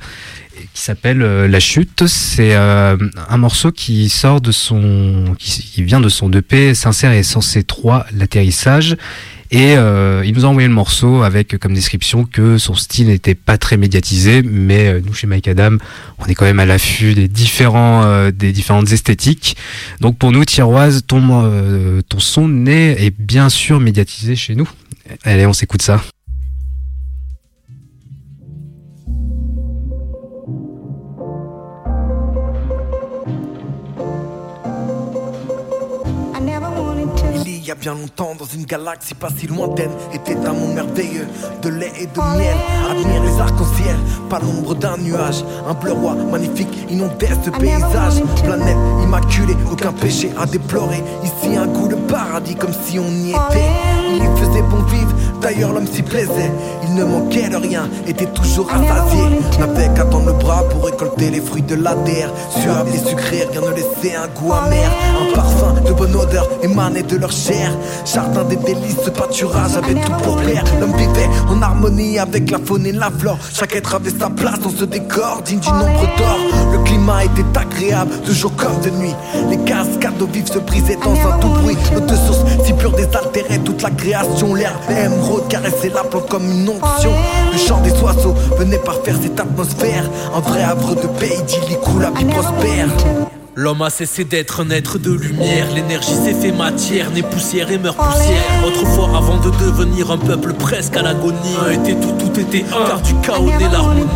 [0.72, 2.06] qui s'appelle euh, La Chute.
[2.06, 7.22] C'est un morceau qui sort de son, qui, qui vient de son EP Sincère et
[7.22, 8.96] Sensé 3, l'atterrissage.
[9.54, 13.36] Et euh, il nous a envoyé le morceau avec comme description que son style n'était
[13.36, 15.76] pas très médiatisé, mais euh, nous chez Mike Adam,
[16.18, 19.56] on est quand même à l'affût des différents euh, différentes esthétiques.
[20.00, 24.68] Donc pour nous, Tiroise, ton euh, son est bien sûr médiatisé chez nous.
[25.22, 26.02] Allez, on s'écoute ça.
[37.74, 41.26] A bien longtemps, dans une galaxie pas si lointaine, était un monde merveilleux
[41.60, 42.56] de lait et de miel.
[42.90, 43.96] Admire les arcs-en-ciel,
[44.30, 45.44] pas l'ombre d'un nuage.
[45.66, 48.22] Un bleu roi magnifique inondait ce paysage.
[48.44, 51.02] Planète immaculée, aucun péché à déplorer.
[51.24, 54.24] Ici un goût de paradis comme si on y était.
[55.44, 56.50] D'ailleurs l'homme s'y plaisait.
[56.84, 59.22] Il ne manquait de rien, était toujours rassasié.
[59.60, 62.30] N'avait qu'à tendre le bras pour récolter les fruits de la terre.
[62.50, 64.90] Suave et sucré, rien ne laissait un goût amer.
[65.20, 67.70] Un parfum de bonne odeur émanait de leur chair.
[68.06, 70.64] Jardin des délices, ce pâturage avait tout pour plaire.
[70.80, 73.38] L'homme vivait en harmonie avec la faune et la flore.
[73.52, 76.38] Chaque être avait sa place dans ce décor digne du nombre d'or.
[76.72, 79.14] Le climat était agréable, de jour comme de nuit.
[79.50, 81.76] Les cascades d'eau vive se brisaient dans un tout bruit.
[81.92, 84.54] L'eau de source si pure désaltérait toute la création.
[84.54, 84.80] L'herbe
[85.40, 87.12] caressait la plante comme une onction.
[87.52, 90.08] Le chant des oiseaux venait parfaire cette atmosphère.
[90.34, 92.88] Un vrai havre de paix idyllique où la vie prospère.
[93.56, 97.78] L'homme a cessé d'être un être de lumière, l'énergie s'est fait matière, né poussière et
[97.78, 98.42] meurt poussière.
[98.66, 102.84] Autrefois, avant de devenir un peuple presque à l'agonie, un était tout, tout était un,
[102.84, 104.08] car du chaos naît l'harmonie.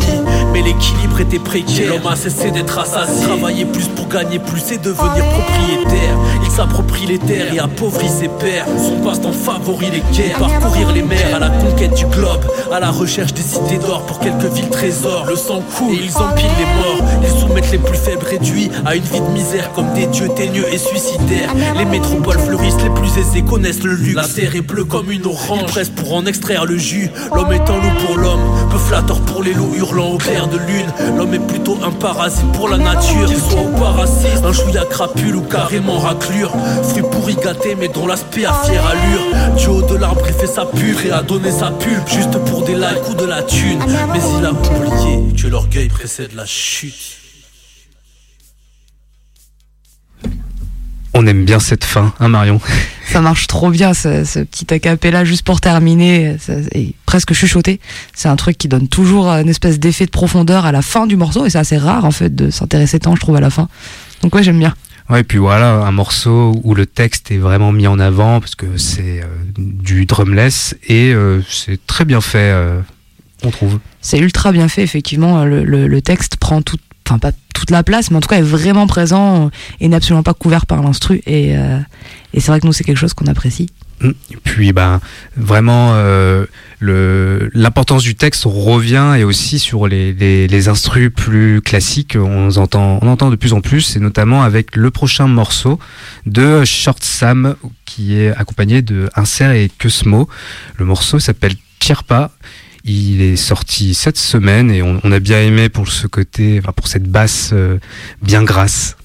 [0.58, 4.78] Mais l'équilibre était précaire, l'homme a cessé d'être assassin, travailler plus pour gagner plus et
[4.78, 6.16] devenir propriétaire.
[6.44, 8.66] Il s'approprie les terres et appauvrit ses pères.
[8.76, 12.90] Son passe-temps favorise les guerres, parcourir les mers à la conquête du globe, à la
[12.90, 15.26] recherche des cités d'or pour quelques villes trésors.
[15.28, 18.96] Le sang coule, et ils empilent les morts, ils soumettent les plus faibles réduits à
[18.96, 21.54] une vie de misère comme des dieux teigneux et suicidaires.
[21.76, 24.16] Les métropoles fleurissent, les plus aisés connaissent le luxe.
[24.16, 27.12] La terre est bleue comme une orange, ils pressent pour en extraire le jus.
[27.32, 28.40] L'homme est un loup pour l'homme,
[28.72, 30.47] peu flatteur pour les loups hurlant au clair
[31.16, 35.36] L'homme est plutôt un parasite pour la nature, qu'il soit au parasite, un chouïa crapule
[35.36, 36.52] ou carrément raclure.
[36.82, 39.56] Fruit pourri gâté mais dont l'aspect a fière allure.
[39.56, 42.62] Du haut de l'arbre il fait sa pure et a donné sa pulpe juste pour
[42.62, 43.78] des likes ou de la thune.
[44.12, 47.16] Mais il a oublié que l'orgueil précède la chute.
[51.14, 52.60] On aime bien cette fin, hein Marion?
[53.10, 57.80] Ça marche trop bien, ce, ce petit acapella juste pour terminer, ça- et presque chuchoter.
[58.14, 61.16] C'est un truc qui donne toujours une espèce d'effet de profondeur à la fin du
[61.16, 63.68] morceau, et c'est assez rare en fait de s'intéresser tant, je trouve, à la fin.
[64.22, 64.74] Donc ouais, j'aime bien.
[65.08, 68.54] Ouais, et puis voilà, un morceau où le texte est vraiment mis en avant parce
[68.54, 72.80] que c'est euh, du drumless et euh, c'est très bien fait, euh,
[73.42, 73.78] on trouve.
[74.02, 75.44] C'est ultra bien fait, effectivement.
[75.46, 76.76] Le, le- le texte prend tout,
[77.08, 80.22] enfin pas toute la place, mais en tout cas est vraiment présent et n'est absolument
[80.22, 81.22] pas couvert par l'instru.
[81.26, 81.78] Et, euh,
[82.34, 83.70] et c'est vrai que nous, c'est quelque chose qu'on apprécie.
[84.02, 85.00] Et puis ben
[85.36, 86.46] vraiment euh,
[86.80, 93.08] l'importance du texte revient et aussi sur les, les, instrus plus classiques on entend on
[93.08, 95.80] entend de plus en plus et notamment avec le prochain morceau
[96.26, 100.28] de Short Sam qui est accompagné de Insert et Cosmo
[100.76, 102.30] le morceau s'appelle Kirpa
[102.88, 107.08] il est sorti cette semaine et on, a bien aimé pour ce côté pour cette
[107.08, 107.78] basse euh,
[108.22, 108.96] bien grasse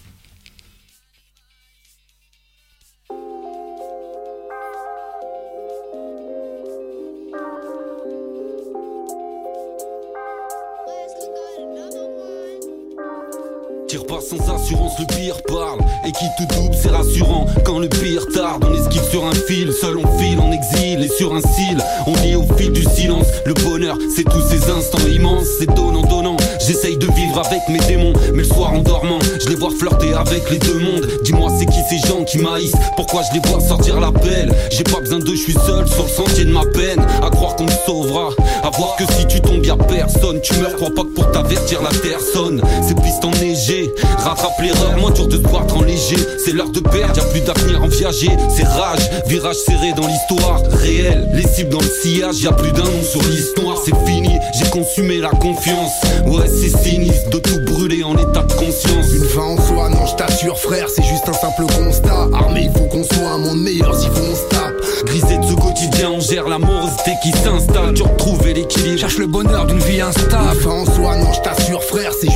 [13.88, 15.80] Tire pas sans assurance, le pire parle.
[16.06, 17.46] Et qui te double, c'est rassurant.
[17.66, 19.72] Quand le pire tarde, on esquive sur un fil.
[19.74, 21.78] Seul on file en exil et sur un cil.
[22.08, 23.28] On lit au fil du silence.
[23.46, 25.48] Le bonheur, c'est tous ces instants immenses.
[25.60, 26.38] C'est donnant, donnant.
[26.66, 28.14] J'essaye de vivre avec mes démons.
[28.34, 31.08] Mais le soir en dormant, je les vois flirter avec les deux mondes.
[31.24, 34.54] Dis-moi, c'est qui ces gens qui maïssent Pourquoi je les vois sortir la pelle?
[34.72, 37.06] J'ai pas besoin d'eux, je suis seul sur le sentier de ma peine.
[37.22, 38.30] À croire qu'on me sauvera.
[38.64, 40.40] À voir que si tu tombes, y'a personne.
[40.42, 42.62] Tu meurs, crois pas que pour t'avertir la terre sonne.
[42.82, 43.24] Ces pistes
[44.18, 46.18] rattrape l'erreur, moins dur de se battre en léger.
[46.44, 48.30] C'est l'heure de perdre, y'a plus d'avenir en viager.
[48.56, 51.30] C'est rage, virage serré dans l'histoire réelle.
[51.34, 53.78] Les cibles dans le sillage, y'a plus d'un nom sur l'histoire.
[53.84, 55.92] C'est fini, j'ai consumé la confiance.
[56.26, 59.12] Ouais, c'est sinistre de tout brûler en état de conscience.
[59.14, 62.28] Une fin en soi, non, je t'assure, frère, c'est juste un simple constat.
[62.34, 64.74] Armé, il faut qu'on soit un monde meilleur si on se tape.
[65.06, 67.94] Grisé de ce quotidien, on gère la morosité qui s'installe.
[67.94, 69.00] Tu retrouver l'équilibre.
[69.00, 70.56] Cherche le bonheur d'une vie instable.
[70.56, 72.32] Une fin en soi, non, je t'assure, frère, c'est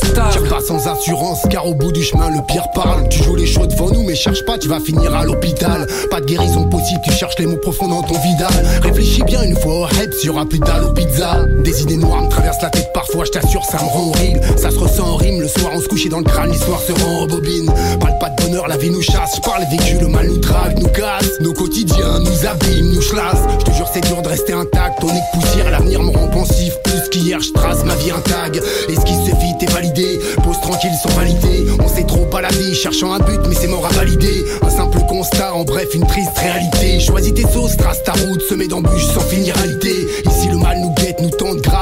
[0.00, 0.29] bonheur
[0.60, 3.08] sans assurance, car au bout du chemin, le pire parle.
[3.08, 5.86] Tu joues les choses devant nous, mais cherche pas, tu vas finir à l'hôpital.
[6.10, 8.66] Pas de guérison possible, tu cherches les mots profonds dans ton vidal.
[8.82, 11.44] Réfléchis bien une fois au head, y aura plus dalle aux pizza.
[11.64, 14.40] Des idées noires me traversent la tête parfois, je t'assure, ça me rend horrible.
[14.56, 16.92] Ça se ressent en rime, le soir on se couchait dans le crâne, l'histoire se
[16.92, 17.72] rend en bobine.
[18.00, 19.36] Parle pas de bonheur, la vie nous chasse.
[19.36, 21.40] Je parle vécu, le mal nous drague, nous casse.
[21.40, 23.44] Nos quotidiens nous abîment, nous chlassent.
[23.60, 25.02] Je te jure, c'est dur de rester intact.
[25.02, 26.74] On est que poussière, l'avenir me rend pensif.
[26.84, 28.60] Plus qu'hier, je trace ma vie un tag.
[28.88, 30.20] Esquisse vite et validé.
[30.58, 31.66] Tranquille sans valider.
[31.82, 34.44] On s'est trop baladé, cherchant un but, mais c'est mort à valider.
[34.62, 37.00] Un simple constat, en bref, une triste réalité.
[37.00, 39.92] Choisis tes sauces, trace ta route, semée d'embûches sans finalité.
[40.26, 41.79] Ici, le mal nous guette, nous tente grave.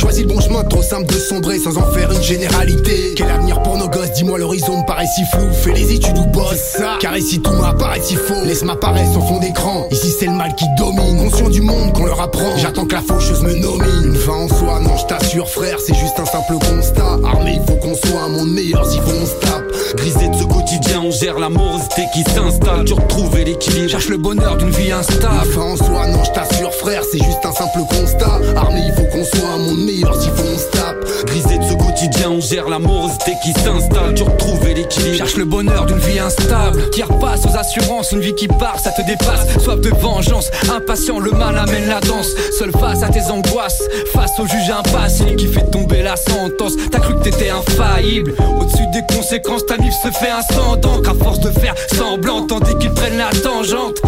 [0.00, 3.12] Choisis le bon chemin, trop simple de sombrer sans en faire une généralité.
[3.16, 5.52] Quel avenir pour nos gosses, dis-moi l'horizon me paraît si flou.
[5.52, 6.96] Fais les études ou bosse ça.
[7.00, 8.42] Car ici tout m'apparaît si faux.
[8.46, 9.86] Laisse m'apparaître en fond d'écran.
[9.90, 11.18] Ici c'est le mal qui domine.
[11.18, 12.56] Conscient du monde qu'on leur apprend.
[12.56, 14.04] J'attends que la faucheuse me nomine.
[14.04, 17.18] Une fin en soi, non, je t'assure, frère, c'est juste un simple constat.
[17.22, 19.59] Armé, il faut qu'on soit un monde meilleur si faut on se tape.
[19.94, 22.84] Grisé de ce quotidien, on gère la morosité qui s'installe.
[22.84, 23.90] Tu retrouver l'équilibre.
[23.90, 25.58] Cherche le bonheur d'une vie instable.
[25.58, 28.40] En soi, non, je t'assure, frère, c'est juste un simple constat.
[28.56, 31.04] Armé, il faut qu'on soit un monde meilleur si faut on se tape.
[31.26, 31.69] Grisé de ce
[32.00, 34.14] quotidien, on gère la morosité qui s'installe.
[34.14, 35.16] Tu retrouver l'équilibre.
[35.16, 36.88] Cherche le bonheur d'une vie instable.
[36.90, 39.62] Tire pas sans assurance, une vie qui part, ça te dépasse.
[39.62, 42.28] Soif de vengeance, impatient, le mal amène la danse.
[42.58, 43.82] Seul face à tes angoisses,
[44.12, 46.72] face au juge impassible qui fait tomber la sentence.
[46.90, 48.34] T'as cru que t'étais infaillible.
[48.60, 51.02] Au-dessus des conséquences, ta mif se fait incendant.
[51.02, 54.00] À force de faire semblant, tandis qu'ils prennent la tangente.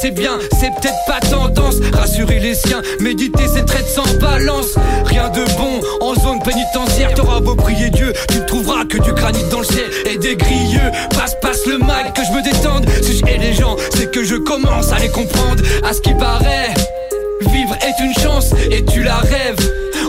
[0.00, 1.76] C'est bien, c'est peut-être pas tendance.
[1.92, 4.76] Rassurer les siens, méditer c'est traite sans balance.
[5.06, 9.42] Rien de bon en zone pénitentiaire, t'auras beau prier Dieu, tu trouveras que du granit
[9.50, 10.92] dans le ciel et des grilleux.
[11.10, 12.86] Passe, passe le mag, que je me détende.
[13.02, 15.64] Si je les gens, c'est que je commence à les comprendre.
[15.82, 16.74] À ce qui paraît,
[17.46, 19.56] vivre est une chance et tu la rêves.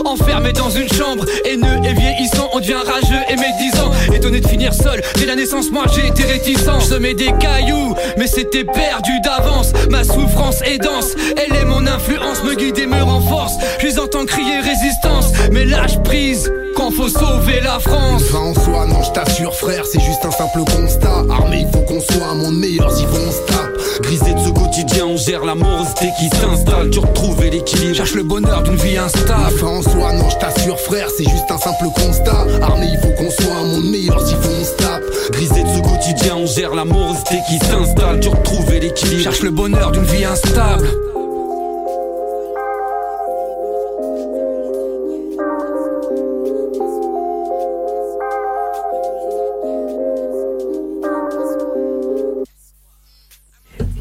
[0.04, 3.90] Enfermé dans une chambre, haineux et vieillissant, on devient rageux et médisant.
[4.14, 6.80] Étonné de finir seul, dès la naissance, moi j'ai été réticent.
[6.80, 9.72] Je semais des cailloux, mais c'était perdu d'avance.
[9.90, 13.54] Ma souffrance est dense, elle est mon influence, me guide et me renforce.
[13.80, 18.24] Je les entends crier résistance, mais lâche prise quand faut sauver la France.
[18.24, 21.24] Fin en soi, non, je t'assure, frère, c'est juste un simple constat.
[21.30, 23.69] Armé, il faut qu'on soit un monde meilleur si on
[24.10, 26.90] Grisé de ce quotidien, on gère la morosité qui s'installe.
[26.90, 27.94] Tu retrouver l'équilibre.
[27.94, 29.64] Cherche le bonheur d'une vie instable.
[29.64, 32.44] En soi, non, je t'assure, frère, c'est juste un simple constat.
[32.60, 35.04] Armé, il faut qu'on soit un monde meilleur si on se tape.
[35.30, 38.18] Grisé de ce quotidien, on gère la morosité qui s'installe.
[38.18, 39.22] Tu retrouver l'équilibre.
[39.22, 40.88] Cherche le bonheur d'une vie instable.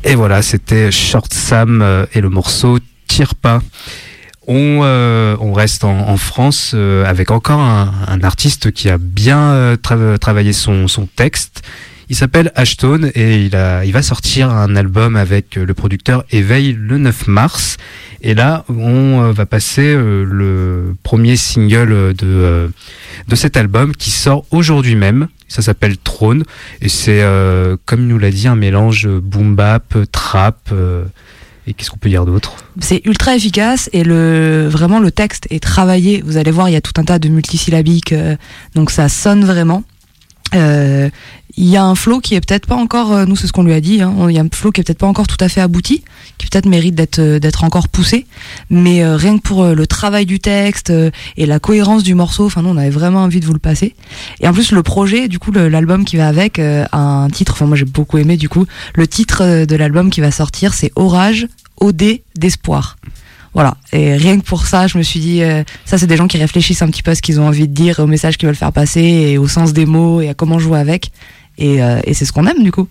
[0.10, 3.62] Et voilà, c'était Short Sam euh, et le morceau Tire pas.
[4.48, 10.18] On, euh, on reste en, France euh, avec encore un, artiste qui a bien tra-
[10.18, 11.62] travaillé son texte.
[12.10, 16.24] Il s'appelle Ashton et il, a, il va sortir un album avec euh, le producteur
[16.32, 17.78] Éveil le 9 mars.
[18.22, 22.72] Et là, on euh, va passer euh, le premier single de,
[23.28, 25.28] de cet album qui sort aujourd'hui même.
[25.48, 26.44] Ça s'appelle Trône
[26.82, 30.72] et c'est, euh, comme nous l'a dit, un mélange boom bap, trap.
[31.66, 32.56] et qu'est-ce qu'on peut dire d'autre?
[32.80, 36.22] C'est ultra efficace et le vraiment le texte est travaillé.
[36.26, 38.14] Vous allez voir, il y a tout un tas de multisyllabiques,
[38.76, 39.84] donc ça sonne vraiment.
[40.56, 41.10] Euh,
[41.58, 43.64] Il y a un flow qui est peut-être pas encore, euh, nous c'est ce qu'on
[43.64, 45.42] lui a dit, hein, il y a un flow qui est peut-être pas encore tout
[45.42, 46.04] à fait abouti,
[46.38, 48.28] qui peut-être mérite d'être euh, d'être encore poussé,
[48.70, 50.94] mais euh, rien que pour le travail du texte
[51.36, 53.94] et la cohérence du morceau, enfin nous on avait vraiment envie de vous le passer.
[54.40, 57.66] Et en plus le projet, du coup l'album qui va avec, a un titre, enfin
[57.66, 61.48] moi j'ai beaucoup aimé du coup, le titre de l'album qui va sortir c'est Orage,
[61.82, 62.96] OD d'espoir.
[63.54, 63.76] Voilà.
[63.94, 66.38] Et rien que pour ça, je me suis dit, euh, ça, c'est des gens qui
[66.38, 68.56] réfléchissent un petit peu à ce qu'ils ont envie de dire, au message qu'ils veulent
[68.56, 71.12] faire passer, et au sens des mots, et à comment jouer avec.
[71.58, 72.88] Et, euh, et c'est ce qu'on aime, du coup.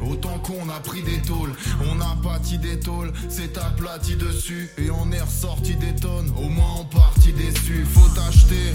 [0.00, 1.52] Autant qu'on a pris des tôles.
[1.80, 4.70] On a bâti des tôles, c'est aplati dessus.
[4.78, 7.84] Et on est ressorti des tonnes, au moins en partie déçu.
[7.84, 8.74] Faut acheter.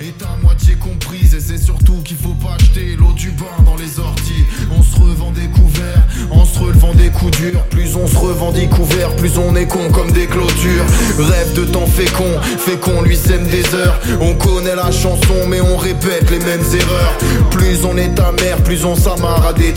[0.00, 3.76] Est à moitié comprise et c'est surtout qu'il faut pas acheter l'eau du bain dans
[3.76, 4.44] les orties.
[4.76, 7.62] On se revend des couverts en se relevant des coups durs.
[7.70, 10.84] Plus on se revendique ouvert, plus on est con comme des clôtures.
[11.18, 13.98] Rêve de temps fécond, fécond lui sème des heures.
[14.20, 17.16] On connaît la chanson, mais on répète les mêmes erreurs.
[17.50, 19.72] Plus on est amer, plus on s'amarre à des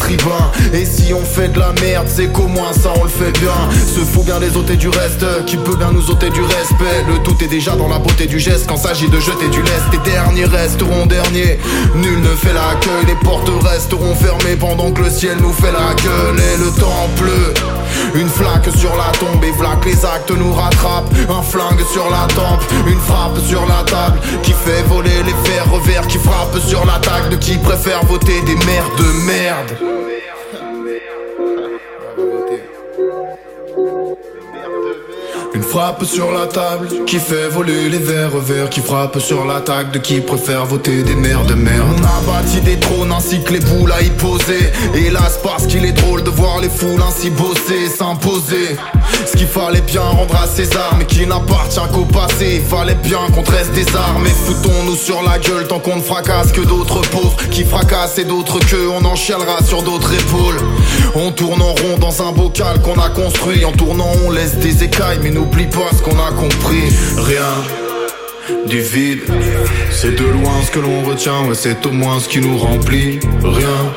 [0.73, 3.53] Et si on fait de la merde, c'est qu'au moins ça on le fait bien.
[3.71, 7.05] Se fout bien des ôter du reste, qui peut bien nous ôter du respect.
[7.07, 9.83] Le tout est déjà dans la beauté du geste quand s'agit de jeter du lest.
[9.91, 11.59] Les derniers resteront derniers.
[11.95, 15.93] Nul ne fait l'accueil, les portes resteront fermées pendant que le ciel nous fait la
[15.93, 17.78] gueule et le temps pleut.
[18.15, 21.11] Une flaque sur la tombe et vlac les actes nous rattrapent.
[21.29, 25.69] Un flingue sur la tempe, une frappe sur la table qui fait voler les verres
[25.71, 30.08] revers qui frappe sur la table de qui préfère voter des mères de merde.
[35.69, 39.99] Frappe sur la table qui fait voler les verres verts qui frappe sur l'attaque de
[39.99, 41.95] qui préfère voter des de merde.
[41.99, 44.71] On a bâti des trônes ainsi que les boules à y poser.
[44.95, 48.77] Hélas, parce qu'il est drôle de voir les foules ainsi bosser, s'imposer.
[49.27, 52.61] Ce qu'il fallait bien rendre à César, mais qui n'appartient qu'au passé.
[52.61, 56.01] Il fallait bien qu'on tresse des armes et foutons-nous sur la gueule tant qu'on ne
[56.01, 60.59] fracasse que d'autres pauvres qui fracassent et d'autres que on en chialera sur d'autres épaules.
[61.15, 63.65] On tourne en rond dans un bocal qu'on a construit.
[63.65, 66.83] En tournant, on laisse des écailles, mais n'oublie pas ce qu'on a compris.
[67.17, 67.63] Rien
[68.65, 69.21] du vide,
[69.91, 73.19] c'est de loin ce que l'on retient, ouais, c'est au moins ce qui nous remplit.
[73.43, 73.93] Rien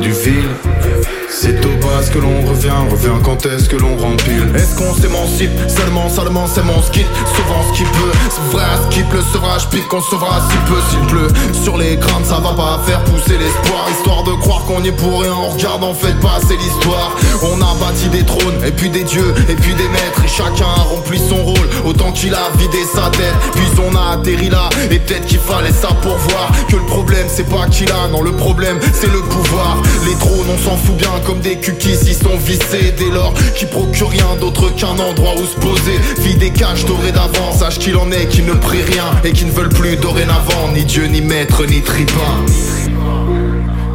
[0.00, 1.13] du vide.
[1.36, 4.52] C'est au bas ce que l'on revient, revient quand est-ce que l'on rempile.
[4.54, 7.06] Est-ce qu'on s'émancipe Seulement, seulement c'est mon skit.
[7.36, 10.80] Sauvant ce qui peut, c'est vrai à skip Le sevrage pique, qu'on sauvera si peu.
[10.90, 11.28] S'il pleut
[11.64, 13.84] Sur les craintes ça va pas faire pousser l'espoir.
[13.90, 17.10] Histoire de croire qu'on y est pour rien On regarde en fait passer l'histoire.
[17.42, 20.24] On a bâti des trônes, et puis des dieux, et puis des maîtres.
[20.24, 24.14] Et chacun a rempli son rôle Autant qu'il a vidé sa tête Puis on a
[24.14, 27.90] atterri là, et peut-être qu'il fallait ça pour voir Que le problème c'est pas qu'il
[27.90, 29.78] a, non le problème c'est le pouvoir.
[30.06, 33.66] Les trônes on s'en fout bien comme des cookies ils sont vissés dès lors qui
[33.66, 35.98] procurent rien d'autre qu'un endroit où se poser.
[36.18, 39.44] Vie des caches dorées d'avant Sache qu'il en est qui ne prient rien Et qui
[39.44, 42.12] ne veulent plus dorénavant Ni Dieu, ni maître, ni tribun.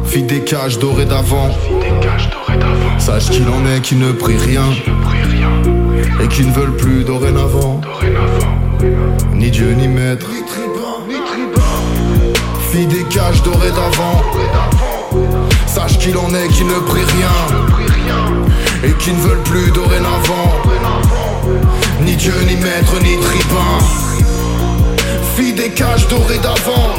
[0.04, 1.50] Vie des cages dorées d'avant.
[2.98, 4.64] Sache qu'il en est qui ne prient rien
[6.22, 7.80] Et qui ne veulent plus dorénavant
[9.34, 10.26] Ni Dieu, ni maître.
[12.72, 14.22] Fille des cages dorées d'avant
[15.72, 17.30] Sache qu'il en est qui ne prie rien
[18.82, 20.50] Et qui ne veulent plus dorénavant
[22.02, 23.78] Ni Dieu, ni maître, ni tribun.
[25.36, 26.94] Fille des cages dorées d'avant.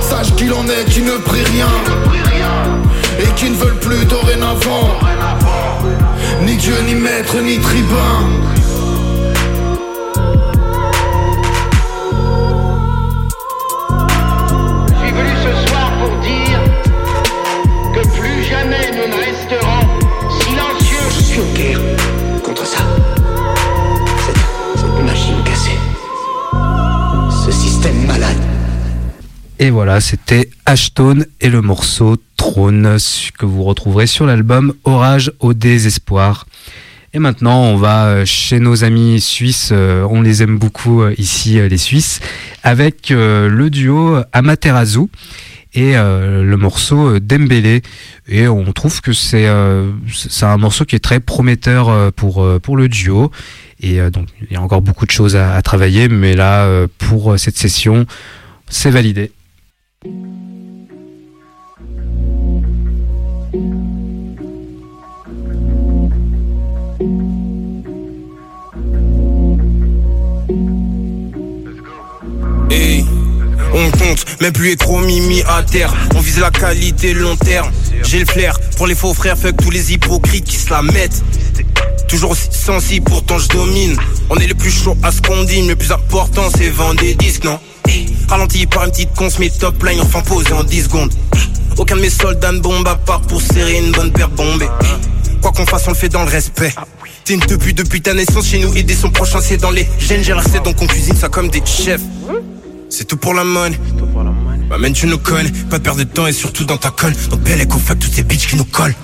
[0.00, 1.68] Sache qu'il en est qui ne prie rien
[3.20, 4.88] Et qui ne veulent plus dorénavant
[6.46, 8.63] Ni Dieu, ni maître, ni tribun
[29.64, 32.98] Et voilà, c'était Ashton et le morceau Trône
[33.38, 36.46] que vous retrouverez sur l'album Orage au désespoir.
[37.14, 39.70] Et maintenant, on va euh, chez nos amis suisses.
[39.72, 42.20] euh, On les aime beaucoup euh, ici, les Suisses,
[42.62, 45.06] avec le duo Amaterasu
[45.72, 47.80] et le morceau Dembélé.
[48.28, 53.30] Et on trouve que c'est un morceau qui est très prometteur pour le duo.
[53.80, 57.56] Et donc, il y a encore beaucoup de choses à, travailler, mais là, pour cette
[57.56, 58.04] session,
[58.68, 59.32] c'est validé.
[60.06, 60.10] On
[73.90, 75.92] compte, même plus les trop mimi à terre.
[76.14, 77.70] On vise la qualité long terme.
[78.02, 81.24] J'ai le flair pour les faux frères, fuck tous les hypocrites qui se la mettent.
[82.08, 83.96] Toujours aussi sensible, pourtant je domine.
[84.28, 87.14] On est les plus chauds à ce qu'on dit, le plus important c'est vendre des
[87.14, 87.58] disques, non?
[88.28, 91.12] Ralenti par une petite conce, mes top line enfin posé en 10 secondes.
[91.76, 94.68] Aucun de mes soldats ne bombe à part pour serrer une bonne paire bombée.
[95.42, 96.72] Quoi qu'on fasse, on le fait dans le respect.
[97.24, 100.22] T'es une depuis depuis ta naissance chez nous, aider son prochain, c'est dans les gènes.
[100.22, 102.02] J'ai la donc on cuisine ça comme des chefs.
[102.90, 103.78] C'est tout pour la money.
[104.68, 107.14] Bah, man, tu nous connais, pas de perdre de temps et surtout dans ta colle.
[107.30, 108.94] Donc, belle et fuck toutes ces bitches qui nous collent.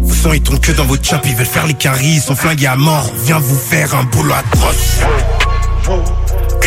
[0.00, 2.36] Vos sons ils tournent que dans vos chops, ils veulent faire les caries, ils sont
[2.36, 3.10] flingués à mort.
[3.12, 5.00] On vient vous faire un boulot atroce.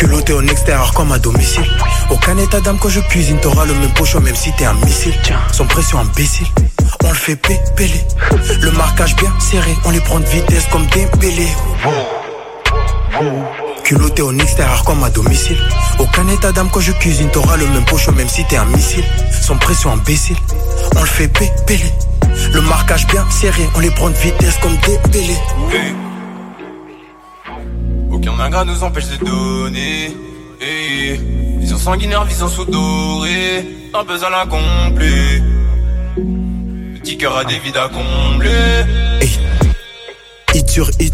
[0.04, 1.64] Culotté en extérieur comme à domicile.
[2.10, 5.14] Aucun état d'âme quand je cuisine, t'auras le même pocho même si t'es un missile.
[5.50, 6.46] Sans pression imbécile,
[7.02, 8.04] on le fait pépeler.
[8.60, 11.48] Le marquage bien serré, on les prend de vitesse comme des bélés.
[13.82, 15.58] Culotté en extérieur comme à domicile.
[15.98, 19.04] Aucun état d'âme quand je cuisine, t'auras le même pocho même si t'es un missile.
[19.40, 20.36] Sans pression imbécile,
[20.96, 21.94] on le fait pépeler.
[22.52, 25.40] Le marquage bien serré, on les prend de vitesse comme des pélés.
[28.26, 30.16] Aucun ingrat nous empêche de donner.
[30.58, 31.20] Hey.
[31.58, 33.66] Vision sanguinaire, vision sous-dorée.
[33.92, 35.42] Un puzzle incomplet.
[37.02, 38.48] Petit cœur a des vides à combler.
[39.20, 39.38] Hey.
[40.54, 41.12] Hit sur hit,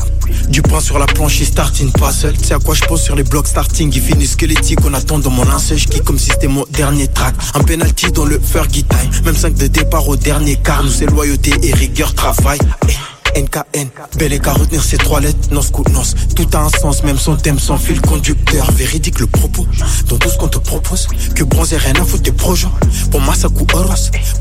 [0.50, 2.34] du pain sur la planche, il starting pas seul.
[2.40, 4.78] C'est à quoi je pose sur les blocs starting, il finit squelettique.
[4.84, 7.34] On attend dans mon linceul, je comme si c'était mon dernier track.
[7.54, 10.84] Un penalty dans le Fergie time, même 5 de départ au dernier quart.
[10.84, 12.60] Nous c'est loyauté et rigueur, travail.
[12.86, 12.96] Hey.
[13.36, 16.02] NKN, bel et qu'à retenir ces trois lettres, nos nos,
[16.34, 19.66] tout a un sens, même son thème sans fil conducteur, véridique le propos,
[20.08, 22.68] dans tout ce qu'on te propose, que bronzer rien à foutre des projets,
[23.10, 23.66] pour moi ça euros,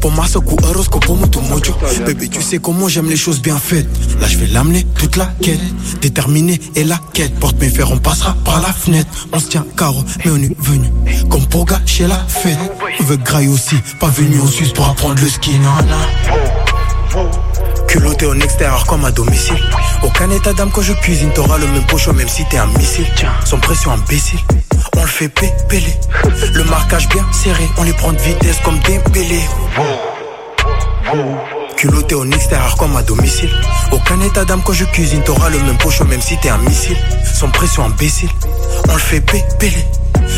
[0.02, 1.74] pour moi ça pour moi tout mojo,
[2.06, 3.88] bébé tu sais comment j'aime les choses bien faites,
[4.20, 5.60] là je vais l'amener toute la quête,
[6.02, 9.66] déterminé et la quête, porte mes fers, on passera par la fenêtre, on se tient
[9.78, 10.92] carreau, mais on est venu,
[11.30, 12.60] comme pour gâcher la fête,
[13.00, 17.30] on veut graille aussi, pas venu en Suisse pour apprendre le ski, non, non.
[17.90, 19.58] Culotté en extérieur comme à domicile.
[20.04, 23.08] Aucun état d'âme quand je cuisine, t'auras le même pocho même si t'es un missile.
[23.46, 24.40] Sans pression imbécile,
[24.96, 25.98] on le fait pépeler.
[26.54, 29.42] Le marquage bien serré, on les prend de vitesse comme des pélés.
[31.78, 33.50] Culotté en extérieur comme à domicile.
[33.92, 36.98] Aucun état d'âme quand je cuisine, t'auras le même pocho même si t'es un missile.
[37.34, 38.30] Sans pression imbécile,
[38.88, 39.84] on le fait pépeler.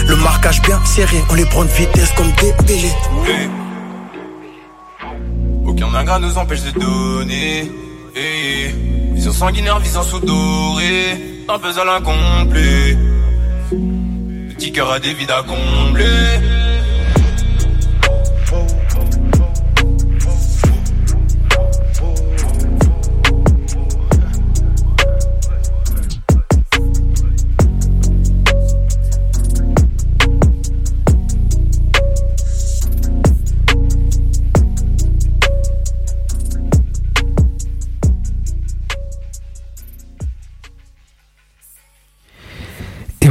[0.07, 2.95] Le marquage bien serré, on les prend de vitesse comme des pélés.
[5.65, 7.71] Aucun ingrat nous empêche de donner.
[8.15, 8.73] Hey.
[9.13, 11.45] Vision sanguinaire, vision sous-dorée.
[11.47, 12.97] Un puzzle incomplet.
[14.49, 16.05] Petit cœur a des vides à combler.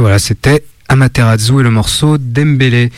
[0.01, 2.91] Voilà, c'était Amaterasu et le morceau Dembélé.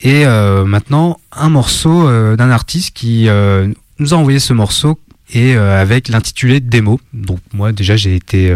[0.00, 4.98] Et euh, maintenant, un morceau euh, d'un artiste qui euh, nous a envoyé ce morceau
[5.32, 7.00] et avec l'intitulé démo.
[7.12, 8.54] Donc moi déjà j'ai été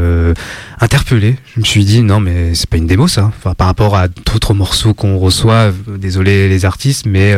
[0.79, 1.37] interpellé.
[1.55, 3.33] Je me suis dit non mais c'est pas une démo ça.
[3.37, 5.73] Enfin par rapport à d'autres morceaux qu'on reçoit.
[5.89, 7.35] Désolé les artistes, mais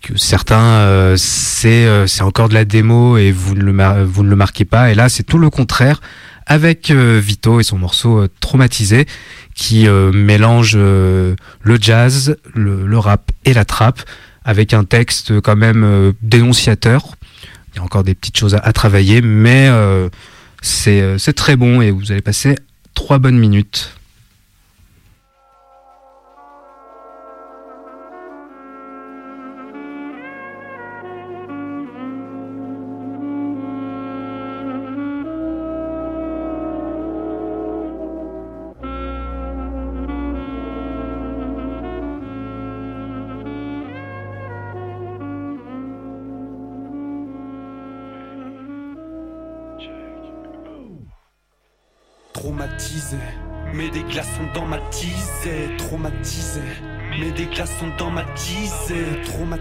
[0.00, 4.36] que certains c'est c'est encore de la démo et vous ne le vous ne le
[4.36, 4.90] marquez pas.
[4.92, 6.00] Et là c'est tout le contraire
[6.46, 9.06] avec euh, Vito et son morceau euh, Traumatisé
[9.54, 11.36] qui euh, mélange le
[11.80, 14.00] jazz, le, rap et la trap
[14.44, 17.14] avec un texte quand même dénonciateur.
[17.72, 19.70] Il y a encore des petites choses à, à travailler, mais
[20.60, 22.56] c'est très bon et vous allez passer
[22.94, 23.96] trois bonnes minutes.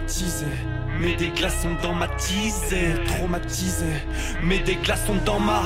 [0.05, 0.45] Traumatisé,
[0.99, 2.93] mets des glaçons dans ma tisée.
[3.07, 3.85] Traumatisé,
[4.43, 5.63] mets des glaçons dans ma.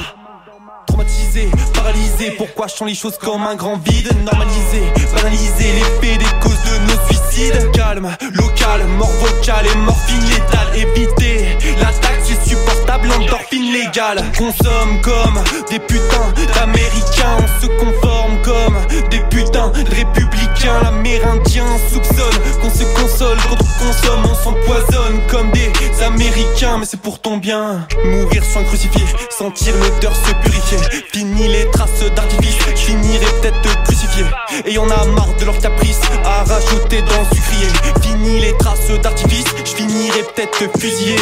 [0.85, 4.11] Traumatisé, paralysé, pourquoi je sens les choses comme un grand vide?
[4.23, 4.83] Normalisé,
[5.15, 7.71] banalisé, l'effet des causes de nos suicides.
[7.71, 10.67] Calme, local, mort vocale et morphine létale.
[10.75, 14.23] Éviter l'attaque, c'est supportable, endorphine légale.
[14.37, 18.77] Consomme comme des putains d'américains On se conforme comme
[19.09, 20.81] des putains de républicains.
[20.83, 25.71] L'amérindien soupçonne qu'on se console Quand on consomme, on s'empoisonne comme des
[26.03, 26.77] américains.
[26.79, 27.87] Mais c'est pour ton bien.
[28.05, 30.77] Mourir sans crucifié, sentir l'odeur se purifier.
[31.11, 34.25] Fini les traces d'artifice, finirai peut-être crucifié
[34.65, 37.67] Et y'en a marre de leurs caprices à rajouter dans le sucrier.
[38.01, 41.15] Fini les traces d'artifice, je finirai peut-être fusillé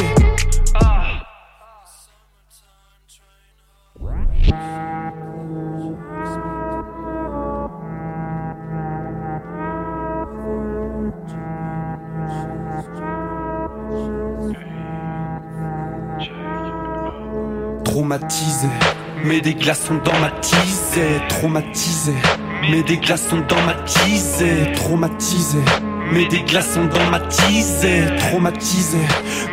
[17.95, 18.67] Traumatisé,
[19.23, 21.21] mets des glaçons dans ma tisée.
[21.29, 22.11] Traumatisé,
[22.69, 24.73] mets des glaçons dans ma tisée.
[24.75, 25.59] Traumatisé,
[26.11, 28.03] mets des glaçons dans ma tisée.
[28.19, 28.97] Traumatisé,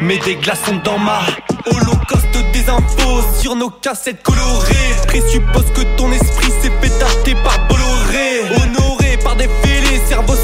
[0.00, 1.20] mets des glaçons dans ma.
[1.66, 4.90] Holocauste des infos sur nos cassettes colorées.
[5.06, 8.40] Présuppose que ton esprit s'est fait par Bolloré.
[8.60, 10.34] Honoré par des fêlés, cerveau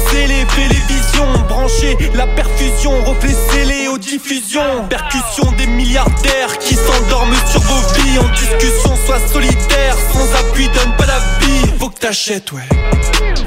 [0.49, 1.31] scellé, fais les visions.
[1.47, 4.87] Branche branché, la perfusion, reflet scellé aux diffusions.
[4.89, 8.19] Percussion des milliardaires qui s'endorment sur vos vies.
[8.19, 11.79] En discussion, soit solitaire, sans appui, donne pas d'avis.
[11.79, 12.67] Faut que t'achètes, ouais.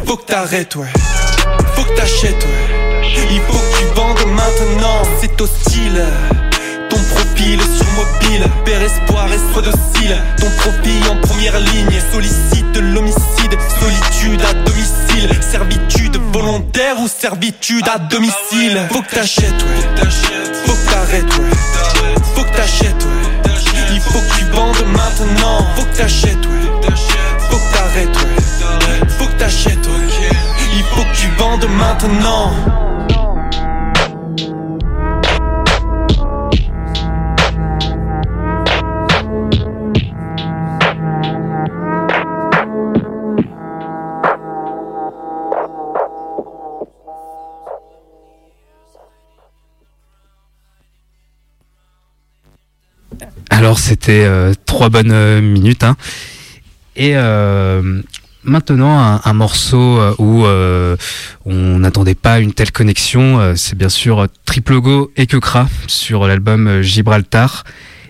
[0.07, 0.93] Faut que t'arrêtes, ouais.
[1.75, 3.03] Faut que t'achètes, ouais.
[3.31, 6.05] Il faut que tu vendes maintenant, c'est hostile.
[6.93, 10.23] Ton profil sur mobile, père espoir et sois docile.
[10.37, 17.99] Ton profil en première ligne, sollicite l'homicide, solitude à domicile, servitude volontaire ou servitude à
[17.99, 18.79] domicile.
[18.91, 20.05] Faut que t'achètes, ouais.
[20.67, 22.15] Faut que t'arrêtes, ouais.
[22.35, 23.53] Faut que t'achètes, ouais.
[23.95, 25.67] Il faut que tu vendes maintenant.
[25.75, 26.91] Faut que t'achètes, ouais.
[27.49, 29.09] Faut que t'arrêtes, ouais.
[29.19, 30.29] Faut que t'achètes, ouais.
[30.75, 32.53] Il faut que tu vendes maintenant.
[53.79, 55.85] C'était euh, trois bonnes euh, minutes.
[55.85, 55.97] Hein.
[56.97, 58.01] Et euh,
[58.45, 60.45] maintenant un, morceau où
[61.47, 63.55] on n'attendait pas une telle connexion.
[63.57, 67.65] c'est bien sûr Triple Go et Kekra sur l'album Gibraltar.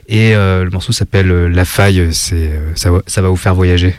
[0.08, 2.12] Et le morceau s'appelle La Faille.
[2.12, 3.94] Ça va vous faire voyager.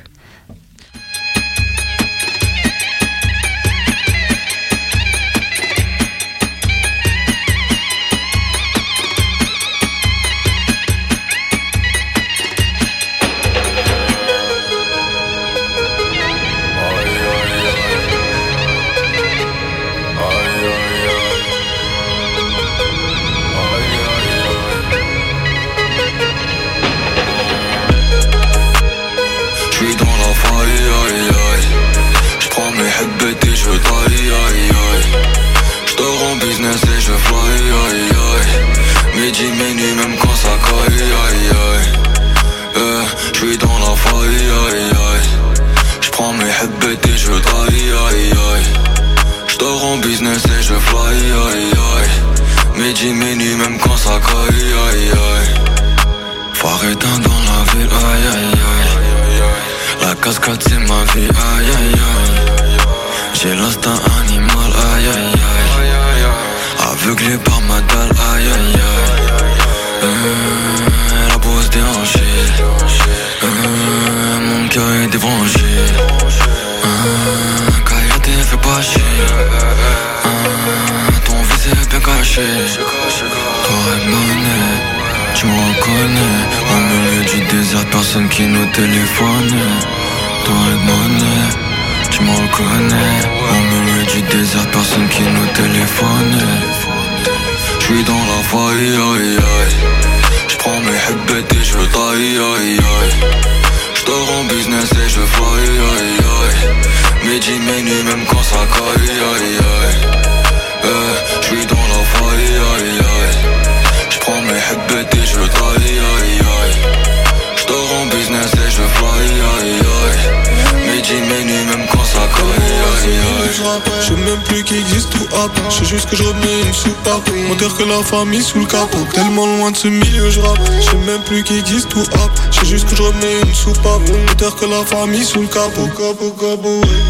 [125.69, 129.05] Je sais juste que je remets une soupape Monteur que la famille sous le capot.
[129.13, 130.59] Tellement loin de ce milieu je rappe.
[130.79, 132.31] Je sais même plus qui existe ou hop.
[132.51, 134.01] Je sais juste que je remets une soupape.
[134.27, 135.89] Monteur que la famille sous le capot.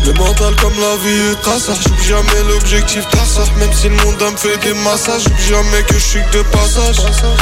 [0.05, 4.15] Le mental comme la vie est traçage J'oublie jamais l'objectif traçage Même si le monde
[4.19, 6.97] me fait des massages J'oublie jamais que je suis de passage.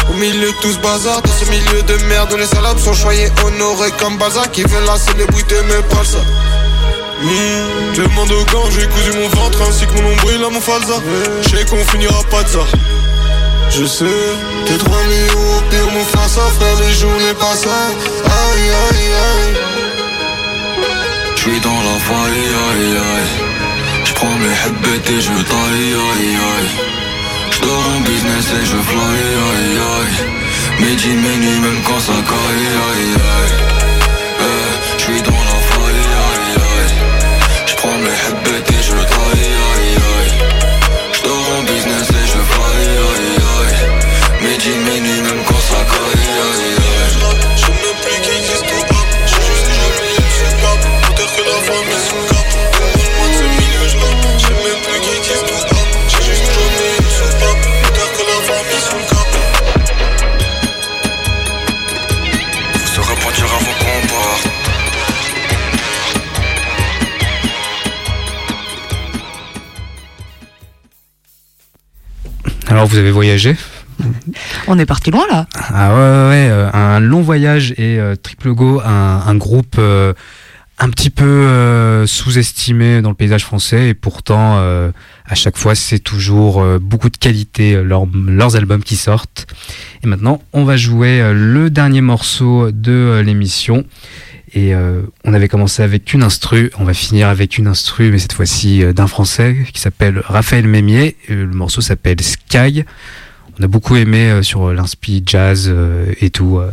[0.10, 3.30] Au milieu de tout ce bazar Dans ce milieu de merde les salopes sont choyés
[3.46, 4.52] Honorés comme Balzac.
[4.52, 6.20] Qui veulent la célébrité mais pas ça
[7.24, 10.96] Mmh, demande au gant, j'ai cousu mon ventre ainsi que mon nombril à mon falsa.
[11.44, 12.66] Je sais qu'on finira pas de ça.
[13.70, 14.06] Je sais,
[14.66, 17.66] t'es trop mis au pire, mon frère, ça frère, les journées passent.
[17.66, 19.82] Aïe, aïe, aïe.
[21.42, 23.32] J'suis dans la faille, aïe aïe
[24.06, 26.70] J'prends mes headbets et je taille, aïe aïe
[27.50, 33.16] J'dors en business et je fly, aïe aïe Midi, minuit, même quand ça caille, aïe
[33.16, 33.81] aïe
[72.92, 73.56] vous avez voyagé
[74.68, 75.48] On est parti loin là.
[75.56, 79.78] Ah ouais, ouais, ouais, euh, un long voyage et euh, Triple Go, un, un groupe
[79.80, 80.14] euh,
[80.78, 86.00] un petit peu euh, sous-estimé dans le paysage français et pourtant à chaque fois c'est
[86.00, 89.48] toujours beaucoup de qualité leurs, albums qui sortent.
[90.04, 93.86] Et maintenant on va jouer le dernier morceau de l'émission.
[94.54, 98.20] Et euh, on avait commencé avec une instru, on va finir avec une instru, mais
[98.20, 101.16] cette fois-ci euh, d'un français qui s'appelle Raphaël Mémier.
[101.30, 102.84] Le morceau s'appelle Sky.
[103.60, 106.58] On a beaucoup aimé euh, sur l'inspi jazz euh, et tout.
[106.60, 106.70] euh.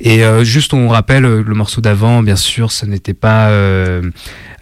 [0.00, 4.02] Et euh, juste on rappelle euh, le morceau d'avant, bien sûr, ce n'était pas euh,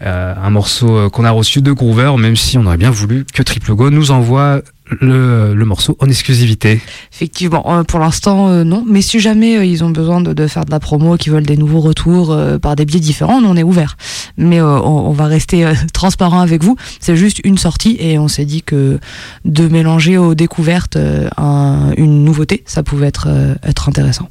[0.01, 3.25] euh, un morceau euh, qu'on a reçu de Groover, même si on aurait bien voulu
[3.31, 4.61] que Triple Go nous envoie
[5.01, 6.81] le, morceau en exclusivité.
[7.11, 8.83] Effectivement, euh, pour l'instant, euh, non.
[8.87, 11.57] Mais si jamais euh, ils ont besoin de, faire de la promo, qu'ils veulent des
[11.57, 13.97] nouveaux retours par des biais différents, on est ouvert.
[14.37, 16.75] Mais on, va rester transparent avec vous.
[16.99, 18.99] C'est juste une sortie et on s'est dit que
[19.45, 20.97] de mélanger aux découvertes
[21.37, 23.27] un- une nouveauté, ça pouvait être,
[23.63, 24.29] être intéressant.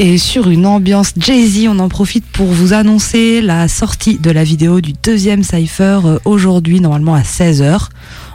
[0.00, 4.44] Et sur une ambiance Jay-Z, on en profite pour vous annoncer la sortie de la
[4.44, 7.88] vidéo du deuxième Cypher euh, aujourd'hui, normalement à 16h.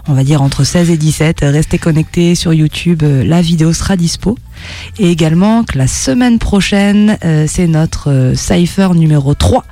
[0.07, 1.39] On va dire entre 16 et 17.
[1.43, 4.37] Restez connectés sur YouTube, euh, la vidéo sera dispo.
[4.99, 9.63] Et également que la semaine prochaine, euh, c'est notre euh, Cypher numéro 3,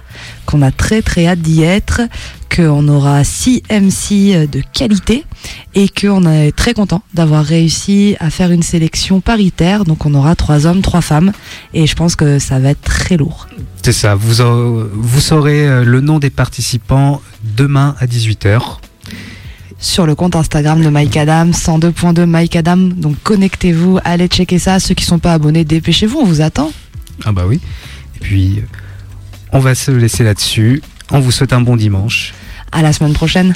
[0.45, 2.01] qu'on a très très hâte d'y être,
[2.53, 5.25] qu'on aura 6 MC euh, de qualité
[5.75, 9.83] et qu'on est très content d'avoir réussi à faire une sélection paritaire.
[9.83, 11.33] Donc on aura trois hommes, trois femmes
[11.73, 13.47] et je pense que ça va être très lourd.
[13.83, 14.33] C'est ça, vous,
[14.93, 18.77] vous saurez le nom des participants demain à 18h.
[19.81, 22.77] Sur le compte Instagram de Mike Adam, 102.2 Mike Adam.
[22.77, 24.79] Donc connectez-vous, allez checker ça.
[24.79, 26.71] Ceux qui sont pas abonnés, dépêchez-vous, on vous attend.
[27.25, 27.59] Ah bah oui.
[28.15, 28.63] Et puis,
[29.51, 30.83] on va se laisser là-dessus.
[31.09, 32.33] On vous souhaite un bon dimanche.
[32.71, 33.55] À la semaine prochaine.